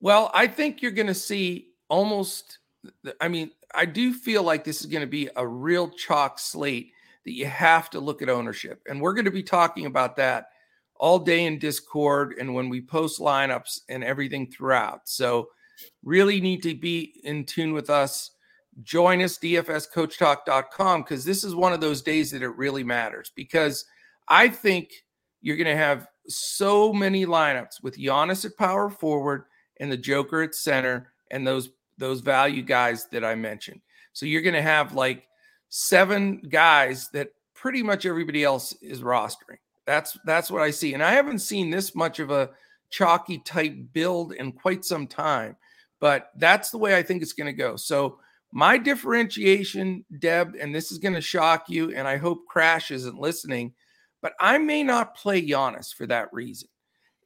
[0.00, 2.58] Well, I think you're going to see almost.
[3.20, 6.92] I mean, I do feel like this is going to be a real chalk slate
[7.24, 10.50] that you have to look at ownership, and we're going to be talking about that
[10.98, 15.08] all day in Discord and when we post lineups and everything throughout.
[15.08, 15.48] So,
[16.02, 18.32] really need to be in tune with us.
[18.82, 23.32] Join us, dfscoachtalk.com, because this is one of those days that it really matters.
[23.34, 23.84] Because
[24.28, 24.90] I think
[25.40, 29.44] you're going to have so many lineups with Giannis at power forward
[29.80, 33.80] and the Joker at center and those those value guys that I mentioned.
[34.12, 35.26] So you're going to have like
[35.68, 39.58] seven guys that pretty much everybody else is rostering.
[39.88, 40.92] That's that's what I see.
[40.92, 42.50] And I haven't seen this much of a
[42.90, 45.56] chalky type build in quite some time,
[45.98, 47.76] but that's the way I think it's going to go.
[47.76, 48.18] So
[48.52, 53.18] my differentiation, Deb, and this is going to shock you, and I hope Crash isn't
[53.18, 53.72] listening,
[54.20, 56.68] but I may not play Giannis for that reason.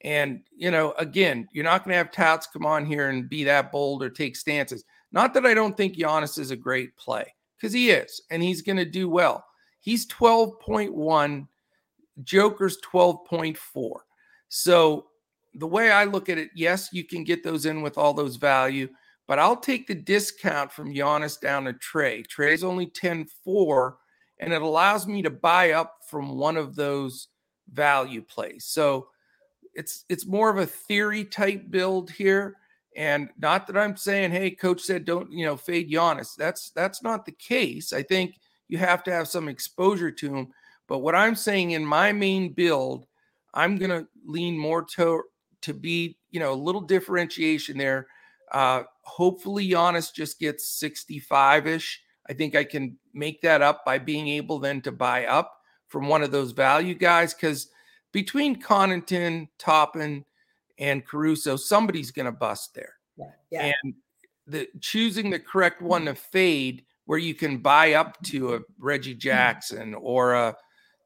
[0.05, 3.42] And, you know, again, you're not going to have touts come on here and be
[3.44, 4.85] that bold or take stances.
[5.11, 8.62] Not that I don't think Giannis is a great play, because he is, and he's
[8.62, 9.44] going to do well.
[9.81, 11.48] He's 12.1
[12.22, 13.92] Joker's 12.4.
[14.48, 15.07] So
[15.55, 18.37] the way I look at it, yes, you can get those in with all those
[18.37, 18.88] value,
[19.27, 22.27] but I'll take the discount from Giannis down to Trae.
[22.27, 23.94] Trae's only 10.4,
[24.40, 27.29] and it allows me to buy up from one of those
[27.72, 28.64] value plays.
[28.66, 29.09] So
[29.75, 32.57] it's it's more of a theory type build here.
[32.94, 36.35] And not that I'm saying, hey, coach said don't, you know, fade Giannis.
[36.37, 37.92] That's that's not the case.
[37.92, 40.48] I think you have to have some exposure to him.
[40.88, 43.07] But what I'm saying in my main build,
[43.55, 45.23] I'm going to lean more to
[45.62, 48.09] to be, you know, a little differentiation there.
[48.51, 52.01] Uh, hopefully, Giannis just gets 65 ish.
[52.29, 55.53] I think I can make that up by being able then to buy up
[55.88, 57.68] from one of those value guys because
[58.12, 60.25] between Connaughton, Toppin,
[60.79, 62.95] and Caruso, somebody's going to bust there.
[63.16, 63.73] Yeah, yeah.
[63.85, 63.95] And
[64.47, 69.14] the choosing the correct one to fade where you can buy up to a Reggie
[69.14, 70.57] Jackson or a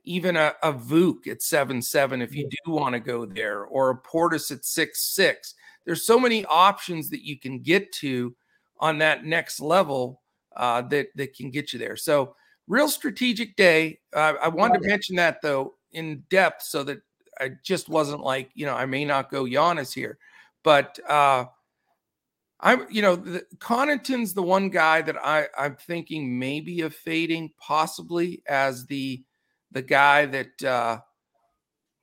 [0.07, 3.91] even a, a Vuk at seven seven if you do want to go there, or
[3.91, 5.55] a Portis at six six.
[5.85, 8.35] There's so many options that you can get to
[8.79, 10.23] on that next level
[10.57, 11.97] uh, that that can get you there.
[11.97, 12.35] So
[12.67, 14.01] real strategic day.
[14.15, 16.99] Uh, I wanted to mention that though in depth so that
[17.41, 20.19] I just wasn't like you know I may not go Giannis here,
[20.63, 21.47] but uh,
[22.61, 27.51] I'm you know the, Connaughton's the one guy that I I'm thinking maybe of fading
[27.59, 29.23] possibly as the
[29.73, 30.99] the guy that uh,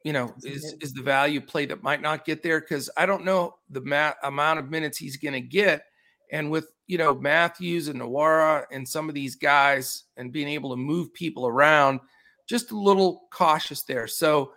[0.04, 3.26] you know is is the value play that might not get there because I don't
[3.26, 5.86] know the ma- amount of minutes he's going to get,
[6.32, 10.72] and with you know Matthews and Nwora and some of these guys and being able
[10.72, 12.00] to move people around,
[12.48, 14.08] just a little cautious there.
[14.08, 14.54] So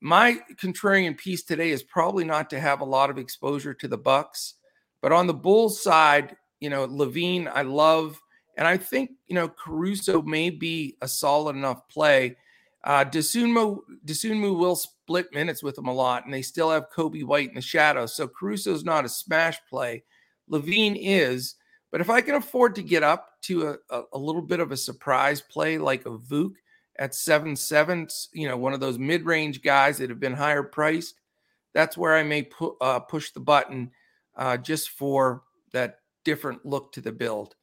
[0.00, 3.98] my contrarian piece today is probably not to have a lot of exposure to the
[3.98, 4.54] Bucks,
[5.00, 8.20] but on the Bulls side, you know LaVine, I love,
[8.56, 12.36] and I think you know Caruso may be a solid enough play.
[12.84, 17.24] Uh, Dosunmu, Dosunmu will split minutes with him a lot, and they still have Coby
[17.24, 18.06] White in the shadow.
[18.06, 20.02] So Caruso's not a smash play.
[20.50, 21.54] LaVine is,
[21.92, 24.76] but if I can afford to get up to a, a, little bit of a
[24.76, 26.54] surprise play like a Vuk
[26.98, 30.62] at seven seven, you know, one of those mid range guys that have been higher
[30.62, 31.14] priced,
[31.74, 33.90] that's where I may pu- uh, push the button
[34.36, 37.54] uh, just for that different look to the build.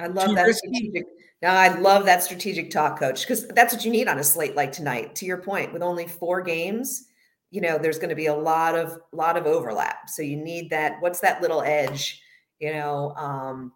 [0.00, 0.68] I love Too that risky.
[0.68, 1.04] strategic.
[1.42, 4.56] Now I love that strategic talk, coach, because that's what you need on a slate
[4.56, 5.14] like tonight.
[5.16, 7.06] To your point, with only four games,
[7.50, 10.70] you know there's going to be a lot of lot of overlap so you need
[10.70, 12.22] that what's that little edge
[12.60, 13.72] you know um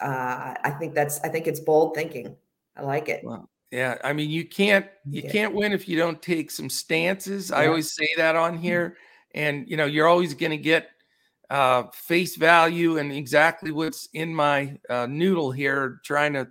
[0.00, 2.36] uh i think that's i think it's bold thinking
[2.76, 5.30] i like it well, yeah i mean you can't you yeah.
[5.30, 7.56] can't win if you don't take some stances yeah.
[7.56, 8.62] i always say that on mm-hmm.
[8.62, 8.96] here
[9.34, 10.90] and you know you're always going to get
[11.50, 16.48] uh face value and exactly what's in my uh, noodle here trying to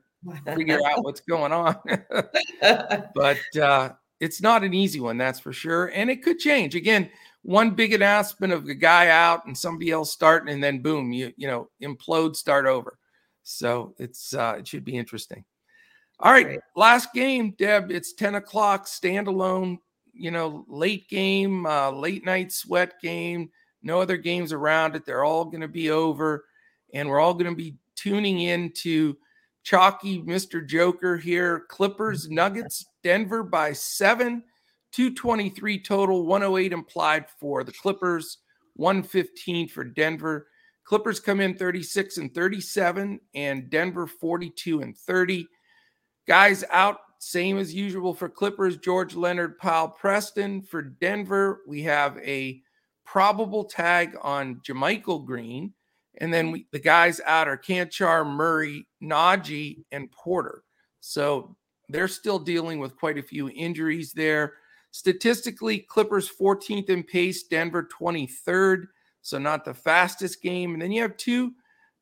[0.55, 1.75] figure out what's going on
[3.13, 5.87] but uh it's not an easy one, that's for sure.
[5.87, 6.75] And it could change.
[6.75, 7.09] Again,
[7.41, 11.33] one big announcement of a guy out and somebody else starting, and then boom, you
[11.37, 12.97] you know, implode, start over.
[13.43, 15.43] So it's uh it should be interesting.
[16.19, 16.59] All right, Great.
[16.75, 17.91] last game, Deb.
[17.91, 19.79] It's 10 o'clock, standalone,
[20.13, 23.49] you know, late game, uh, late night sweat game.
[23.85, 25.05] No other games around it.
[25.05, 26.45] They're all going to be over,
[26.93, 29.15] and we're all going to be tuning in to
[29.63, 30.67] chalky Mr.
[30.67, 31.65] Joker here.
[31.69, 34.43] Clippers, Nuggets, Denver by seven,
[34.91, 38.39] 223 total, 108 implied for the Clippers,
[38.73, 40.47] 115 for Denver.
[40.83, 45.47] Clippers come in 36 and 37, and Denver 42 and 30.
[46.27, 50.63] Guys out, same as usual for Clippers, George Leonard, Powell, Preston.
[50.63, 52.61] For Denver, we have a
[53.05, 55.73] probable tag on JaMychal Green.
[56.19, 60.63] And then we, the guys out are Cancar, Murray, Nnaji, and Porter.
[61.01, 61.55] So
[61.89, 64.53] they're still dealing with quite a few injuries there.
[64.91, 68.85] Statistically, Clippers 14th in pace, Denver 23rd.
[69.21, 70.73] So not the fastest game.
[70.73, 71.53] And then you have two,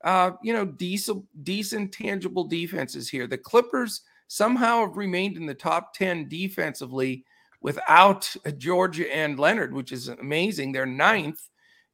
[0.04, 3.28] uh, you know, decent, decent tangible defenses here.
[3.28, 7.26] The Clippers somehow have remained in the top 10 defensively
[7.64, 10.72] without uh, George and Leonard, which is amazing.
[10.72, 11.40] They're ninth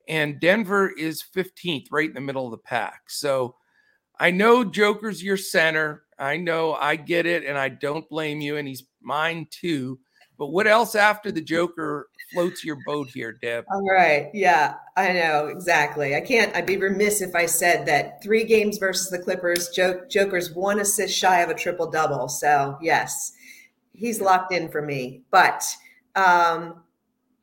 [0.10, 3.04] and Denver is 15th, right in the middle of the pack.
[3.08, 3.56] So
[4.20, 6.04] I know Joker's your center.
[6.18, 10.00] I know I get it, and I don't blame you, and he's mine too.
[10.38, 13.66] But what else after the Joker floats your boat here, Deb?
[13.72, 14.30] All right.
[14.34, 16.16] Yeah, I know exactly.
[16.16, 20.54] I can't, I'd be remiss if I said that three games versus the Clippers, Joker's
[20.54, 22.30] one assist shy of a triple double.
[22.30, 23.34] So, yes,
[24.00, 25.22] he's locked in for me.
[25.30, 25.64] But
[26.16, 26.82] um,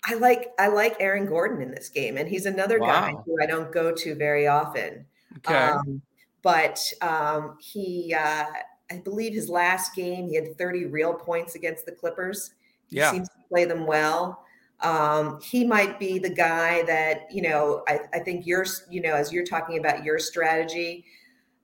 [0.05, 2.87] I like I like Aaron Gordon in this game, and he's another wow.
[2.87, 5.05] guy who I don't go to very often.
[5.39, 5.55] Okay.
[5.55, 6.01] Um,
[6.43, 8.47] but um, he, uh,
[8.91, 12.53] I believe, his last game he had 30 real points against the Clippers.
[12.89, 13.11] He yeah.
[13.11, 14.45] seems to play them well.
[14.81, 17.83] Um, he might be the guy that you know.
[17.89, 21.05] I, I think you're, you know, as you're talking about your strategy.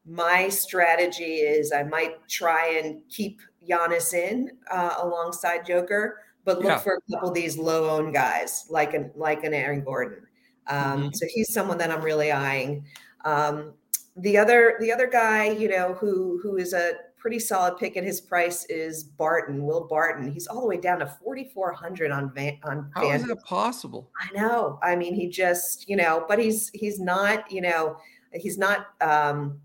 [0.05, 6.67] My strategy is I might try and keep Giannis in uh, alongside Joker but look
[6.67, 6.79] yeah.
[6.79, 10.27] for a couple of these low owned guys like an like an Aaron Gordon.
[10.67, 11.09] Um, mm-hmm.
[11.13, 12.85] So he's someone that I'm really eyeing.
[13.25, 13.75] Um,
[14.17, 18.03] the other the other guy, you know, who who is a pretty solid pick at
[18.03, 20.31] his price is Barton, Will Barton.
[20.33, 22.59] He's all the way down to 4,400 on Van.
[22.65, 23.21] On How Van.
[23.21, 24.11] is that possible?
[24.21, 24.81] I know.
[24.83, 27.97] I mean, he just, you know, but he's he's not, you know,
[28.33, 28.89] he's not.
[29.01, 29.61] um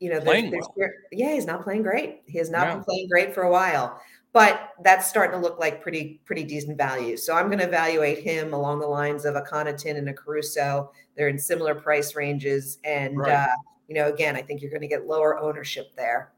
[0.00, 0.88] you know, there's, there's, well.
[1.12, 2.22] yeah, he's not playing great.
[2.26, 4.00] He has not been playing great for a while
[4.32, 7.16] but that's starting to look like pretty pretty decent value.
[7.16, 10.92] So I'm going to evaluate him along the lines of a Connaughton and a Caruso.
[11.16, 13.32] They're in similar price ranges, and right.
[13.32, 13.56] uh,
[13.88, 16.32] you know, again, I think you're going to get lower ownership there.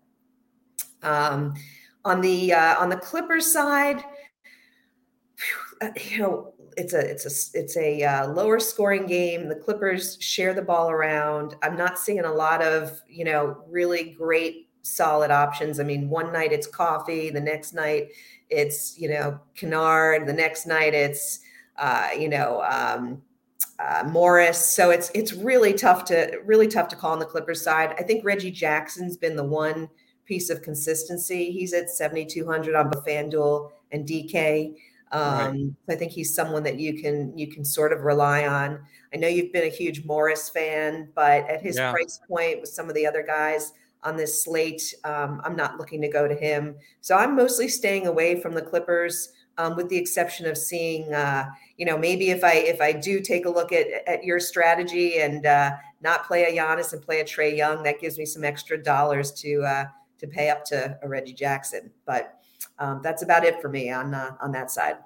[1.02, 1.54] Um,
[2.04, 4.02] On the uh, on the Clippers side,
[6.10, 9.48] you know, it's a it's a it's a uh, lower scoring game.
[9.48, 11.54] The Clippers share the ball around.
[11.62, 15.80] I'm not seeing a lot of you know really great solid options.
[15.80, 18.08] I mean, one night it's Coffey, the next night
[18.48, 21.40] it's you know Kennard, the next night it's
[21.78, 23.22] uh, you know um,
[23.78, 24.74] uh, Morris.
[24.74, 27.94] So it's it's really tough to really tough to call on the Clippers side.
[27.98, 29.88] I think Reggie Jackson's been the one
[30.24, 31.50] piece of consistency.
[31.50, 34.76] He's at 7,200 on FanDuel and DK.
[35.12, 35.94] Um, right.
[35.94, 38.80] I think he's someone that you can you can sort of rely on.
[39.12, 41.90] I know you've been a huge Morris fan, but at his yeah.
[41.90, 46.00] price point with some of the other guys on this slate, um, I'm not looking
[46.02, 46.76] to go to him.
[47.00, 51.46] So I'm mostly staying away from the Clippers, um, with the exception of seeing, uh,
[51.76, 55.18] you know, maybe if I if I do take a look at at your strategy
[55.18, 58.44] and uh, not play a Giannis and play a Trae Young, that gives me some
[58.44, 59.84] extra dollars to uh,
[60.18, 61.90] to pay up to a Reggie Jackson.
[62.06, 62.39] But
[62.80, 64.96] um, that's about it for me on uh, on that side.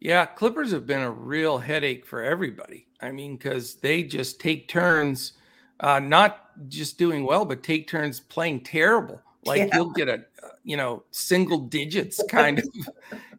[0.00, 2.86] Yeah, Clippers have been a real headache for everybody.
[3.00, 5.32] I mean, because they just take turns,
[5.80, 9.20] uh, not just doing well, but take turns playing terrible.
[9.46, 9.76] Like yeah.
[9.76, 12.66] you'll get a, uh, you know, single digits kind of,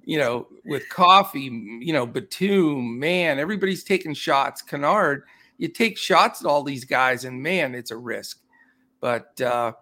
[0.04, 1.42] you know, with Coffey,
[1.82, 4.64] you know, Batum, man, everybody's taking shots.
[4.64, 5.24] Kennard,
[5.58, 8.40] you take shots at all these guys, and man, it's a risk.
[9.02, 9.74] But uh,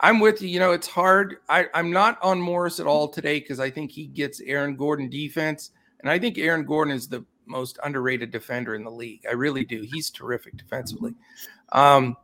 [0.00, 0.48] I'm with you.
[0.48, 1.36] You know, it's hard.
[1.48, 5.08] I, I'm not on Morris at all today because I think he gets Aaron Gordon
[5.08, 5.70] defense.
[6.00, 9.24] And I think Aaron Gordon is the most underrated defender in the league.
[9.28, 9.82] I really do.
[9.82, 11.14] He's terrific defensively.
[11.72, 12.16] Um,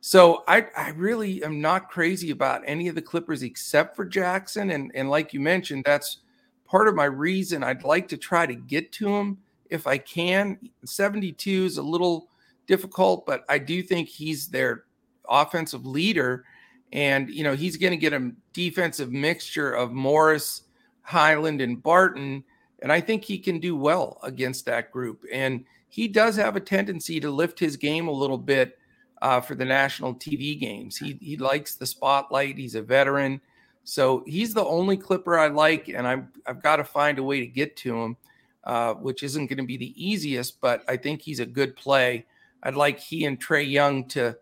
[0.00, 4.70] so I, I really am not crazy about any of the Clippers except for Jackson.
[4.70, 6.18] And, and like you mentioned, that's
[6.64, 10.58] part of my reason I'd like to try to get to him if I can.
[10.84, 12.28] 72 is a little
[12.66, 14.84] difficult, but I do think he's their
[15.28, 16.44] offensive leader.
[16.92, 20.62] And, you know, he's going to get a defensive mixture of Morris,
[21.02, 22.44] Hyland, and Barton.
[22.80, 25.24] And I think he can do well against that group.
[25.32, 28.78] And he does have a tendency to lift his game a little bit
[29.22, 30.96] uh, for the national TV games.
[30.96, 32.58] He, he likes the spotlight.
[32.58, 33.40] He's a veteran.
[33.84, 35.88] So he's the only Clipper I like.
[35.88, 38.16] And I'm, I've got to find a way to get to him,
[38.64, 42.26] uh, which isn't going to be the easiest, but I think he's a good play.
[42.62, 44.36] I'd like he and Trae Young to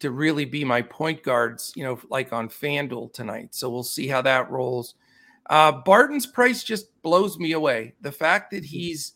[0.00, 3.54] to really be my point guards, you know, like on FanDuel tonight.
[3.54, 4.94] So we'll see how that rolls.
[5.48, 7.94] Uh, Barton's price just blows me away.
[8.00, 9.12] The fact that he's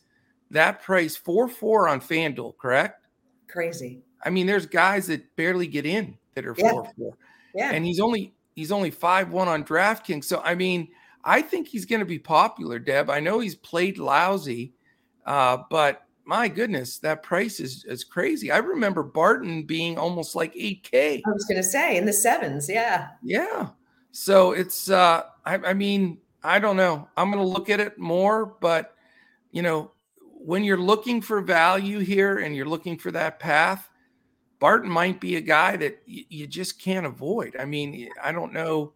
[0.51, 3.07] that price 4 4 on FanDuel, correct?
[3.49, 4.01] Crazy.
[4.24, 6.91] I mean, there's guys that barely get in that are 4 yeah.
[6.97, 7.16] 4.
[7.55, 7.70] Yeah.
[7.72, 10.24] And he's only he's only 5 1 on DraftKings.
[10.24, 10.89] So I mean,
[11.24, 13.11] I think he's going to be popular, Deb.
[13.11, 14.72] I know he's played lousy,
[15.26, 18.53] uh, but my goodness, that price is is crazy.
[18.53, 21.22] I remember Barton being almost like 8K.
[21.26, 23.09] I was gonna say in the sevens, yeah.
[23.20, 23.70] Yeah.
[24.12, 27.09] So it's uh I, I mean, I don't know.
[27.16, 28.95] I'm gonna look at it more, but
[29.51, 29.91] you know,
[30.22, 33.91] when you're looking for value here and you're looking for that path,
[34.61, 37.57] Barton might be a guy that y- you just can't avoid.
[37.59, 38.93] I mean, I don't know.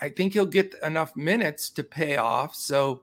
[0.00, 2.56] I think he'll get enough minutes to pay off.
[2.56, 3.02] So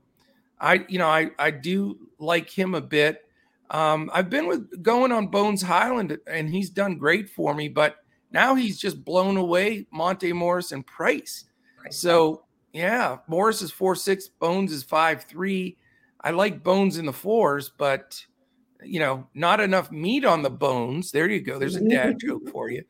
[0.59, 3.30] I, you know, I, I do like him a bit.
[3.71, 7.69] Um, I've been with going on Bones Hyland, and he's done great for me.
[7.69, 7.95] But
[8.31, 11.45] now he's just blown away Monte Morris and Price.
[11.89, 12.43] So
[12.73, 15.77] yeah, Morris is four six, Bones is five three.
[16.19, 18.23] I like Bones in the fours, but
[18.83, 21.11] you know, not enough meat on the bones.
[21.11, 21.57] There you go.
[21.57, 22.83] There's a dad joke for you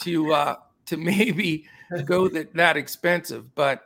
[0.00, 0.56] to uh
[0.86, 1.66] to maybe
[2.04, 3.54] go that that expensive.
[3.54, 3.84] But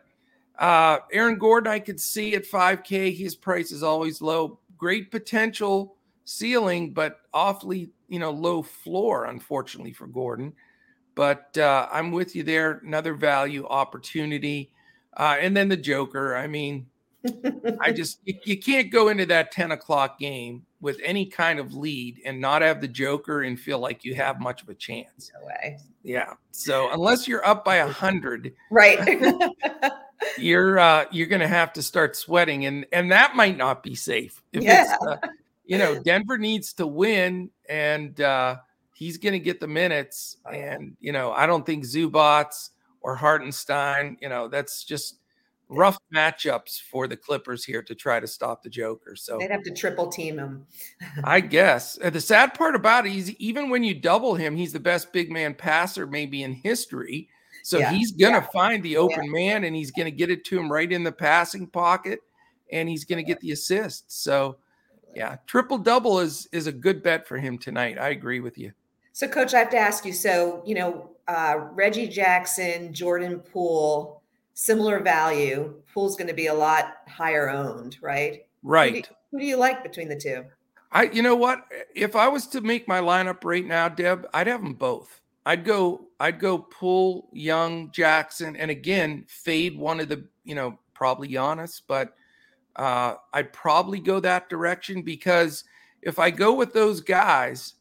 [0.58, 3.14] uh Aaron Gordon, I could see at 5K.
[3.14, 4.60] His price is always low.
[4.78, 5.97] Great potential
[6.28, 10.52] ceiling, but awfully, you know, low floor, unfortunately, for Gordon.
[11.14, 12.82] But uh, I'm with you there.
[12.84, 14.70] Another value opportunity.
[15.16, 16.36] Uh, and then the Joker.
[16.36, 16.86] I mean,
[17.80, 21.74] I just, you, you, can't go into that 10 o'clock game with any kind of
[21.74, 25.32] lead and not have the Joker and feel like you have much of a chance.
[25.40, 25.78] No way.
[26.04, 26.34] Yeah.
[26.52, 29.18] So unless you're up by a hundred, right.
[30.38, 33.94] you're uh, you're going to have to start sweating, and and that might not be
[33.94, 34.40] safe.
[34.52, 34.96] If yeah.
[35.00, 35.16] Uh,
[35.68, 38.56] you know, Denver needs to win, and uh,
[38.94, 40.38] he's going to get the minutes.
[40.50, 42.70] And you know, I don't think Zubac
[43.02, 44.16] or Hartenstein.
[44.20, 45.20] You know, that's just
[45.68, 49.14] rough matchups for the Clippers here to try to stop the Joker.
[49.14, 50.66] So they'd have to triple team him.
[51.22, 51.98] I guess.
[51.98, 55.12] And the sad part about it is, even when you double him, he's the best
[55.12, 57.28] big man passer maybe in history.
[57.62, 57.92] So yeah.
[57.92, 58.46] he's going to yeah.
[58.52, 59.32] find the open yeah.
[59.32, 62.20] man and he's going to get it to him right in the passing pocket
[62.72, 64.10] and he's going to get the assist.
[64.10, 64.56] So
[65.14, 67.98] yeah, triple double is is a good bet for him tonight.
[67.98, 68.72] I agree with you.
[69.12, 70.12] So, coach, I have to ask you.
[70.12, 74.22] So, you know, uh, Reggie Jackson, Jordan Poole,
[74.54, 78.46] similar value, Poole's going to be a lot higher owned, right?
[78.62, 78.94] Right.
[78.94, 80.44] Who do, you, who do you like between the two?
[80.92, 81.64] I, you know what?
[81.94, 85.20] If I was to make my lineup right now, Deb, I'd have them both.
[85.44, 90.78] I'd go, I'd go Poole Young, Jackson, and again fade one of the, you know,
[90.94, 92.14] probably Giannis, but
[92.78, 95.64] uh, I'd probably go that direction because
[96.00, 97.74] if I go with those guys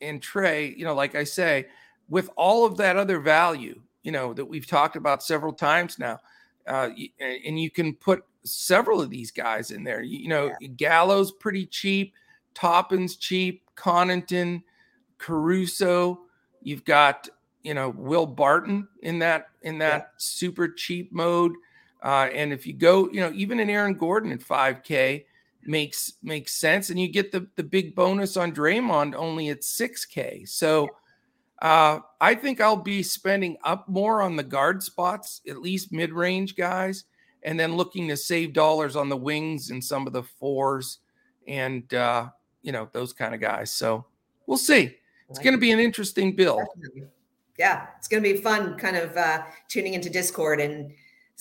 [0.00, 1.68] and Trae, you know, like I say,
[2.08, 6.18] with all of that other value, you know, that we've talked about several times now.
[6.66, 6.90] Uh,
[7.20, 10.02] and you can put several of these guys in there.
[10.02, 10.68] You, know, yeah.
[10.76, 12.14] Gallo's pretty cheap,
[12.54, 14.62] Toppin's cheap, Connaughton,
[15.18, 16.20] Caruso.
[16.62, 17.28] You've got
[17.62, 20.06] you know Will Barton in that in that yeah.
[20.16, 21.52] super cheap mode.
[22.02, 25.24] Uh, and if you go, you know, even an Aaron Gordon at 5K
[25.64, 30.48] makes makes sense, and you get the the big bonus on Draymond only at 6K.
[30.48, 30.88] So
[31.62, 36.12] uh, I think I'll be spending up more on the guard spots, at least mid
[36.12, 37.04] range guys,
[37.44, 40.98] and then looking to save dollars on the wings and some of the fours
[41.46, 42.28] and, uh,
[42.62, 43.72] you know, those kind of guys.
[43.72, 44.06] So
[44.46, 44.96] we'll see.
[45.30, 46.62] It's going to be an interesting build.
[47.58, 50.92] Yeah, it's going to be fun kind of uh, tuning into Discord and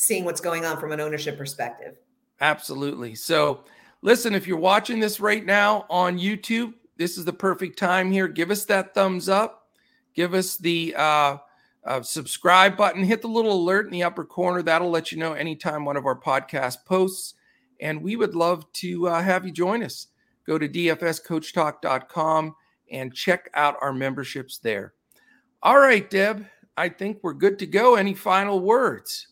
[0.01, 1.97] seeing what's going on from an ownership perspective.
[2.39, 3.15] Absolutely.
[3.15, 3.63] So,
[4.01, 8.27] listen, if you're watching this right now on YouTube, this is the perfect time here.
[8.27, 9.61] Give us that thumbs up
[10.13, 11.37] give us the uh,
[11.85, 14.61] uh, subscribe button, hit the little alert in the upper corner.
[14.61, 17.35] That'll let you know anytime one of our podcast posts.
[17.79, 20.07] And we would love to uh, have you join us.
[20.45, 22.55] Go to dfscoachtalk.com
[22.91, 24.93] and check out our memberships there.
[25.63, 26.45] All right, Deb,
[26.77, 27.95] I think we're good to go.
[27.95, 29.27] Any final words?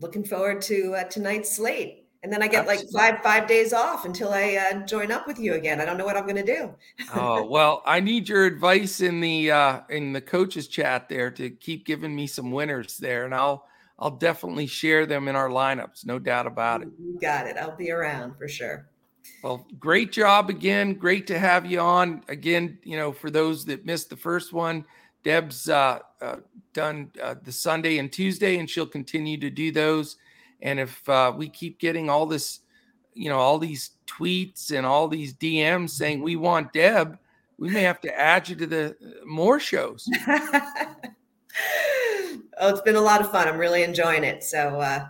[0.00, 2.98] Looking forward to uh, tonight's slate and then I get Absolutely.
[2.98, 5.80] like five five days off until I uh, join up with you again.
[5.80, 6.74] I don't know what I'm going to do.
[7.14, 11.50] oh well, I need your advice in the uh, in the coaches chat there to
[11.50, 16.04] keep giving me some winners there, and I'll I'll definitely share them in our lineups,
[16.04, 16.88] no doubt about it.
[16.98, 17.56] You got it.
[17.56, 18.88] I'll be around for sure.
[19.44, 20.94] Well, great job again.
[20.94, 22.78] Great to have you on again.
[22.82, 24.84] You know, for those that missed the first one,
[25.22, 26.36] Deb's uh, uh,
[26.72, 30.16] done uh, the Sunday and Tuesday, and she'll continue to do those.
[30.62, 32.60] And if uh, we keep getting all this,
[33.14, 37.18] you know, all these tweets and all these DMs saying we want Deb,
[37.58, 40.08] we may have to add you to the uh, more shows.
[40.28, 43.48] oh, it's been a lot of fun.
[43.48, 44.44] I'm really enjoying it.
[44.44, 45.06] So uh,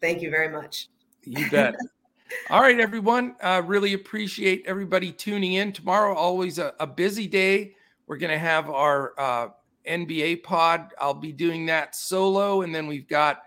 [0.00, 0.88] thank you very much.
[1.24, 1.74] You bet.
[2.50, 3.34] All right, everyone.
[3.40, 5.72] Uh, really appreciate everybody tuning in.
[5.72, 7.74] Tomorrow, always a, a busy day.
[8.10, 9.48] We're going to have our uh,
[9.88, 10.92] NBA pod.
[11.00, 12.62] I'll be doing that solo.
[12.62, 13.42] And then we've got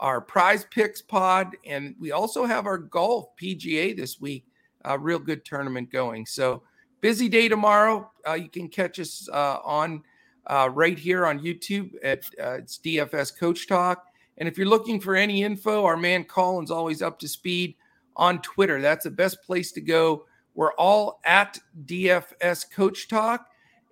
[0.00, 4.44] our prize picks pod, and we also have our golf PGA this week.
[4.84, 6.26] A real good tournament going.
[6.26, 6.64] So
[7.00, 8.10] busy day tomorrow.
[8.26, 10.02] Uh, you can catch us uh, on
[10.48, 14.04] uh, right here on YouTube at uh, it's DFS Coach Talk.
[14.38, 17.76] And if you're looking for any info, our man Colin's always up to speed
[18.16, 18.80] on Twitter.
[18.80, 20.26] That's the best place to go.
[20.56, 23.46] We're all at DFS Coach Talk,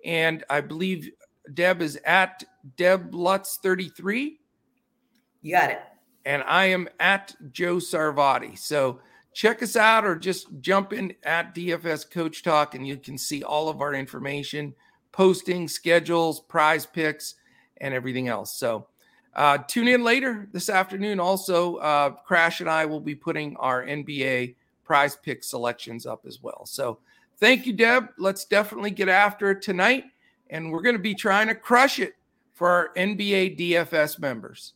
[0.05, 1.09] and I believe
[1.53, 2.43] Deb is at
[2.75, 4.39] Deb Lutz 33.
[5.41, 5.79] You got it
[6.27, 8.59] and I am at Joe Sarvati.
[8.59, 8.99] So
[9.33, 13.43] check us out or just jump in at DFS Coach Talk and you can see
[13.43, 14.75] all of our information,
[15.13, 17.35] posting, schedules, prize picks,
[17.77, 18.57] and everything else.
[18.57, 18.87] So
[19.35, 21.21] uh, tune in later this afternoon.
[21.21, 26.43] Also, uh, Crash and I will be putting our NBA prize pick selections up as
[26.43, 26.65] well.
[26.65, 26.99] So
[27.39, 28.09] thank you, Deb.
[28.17, 30.05] Let's definitely get after it tonight.
[30.49, 32.13] And we're going to be trying to crush it
[32.53, 34.73] for our NBA DFS members.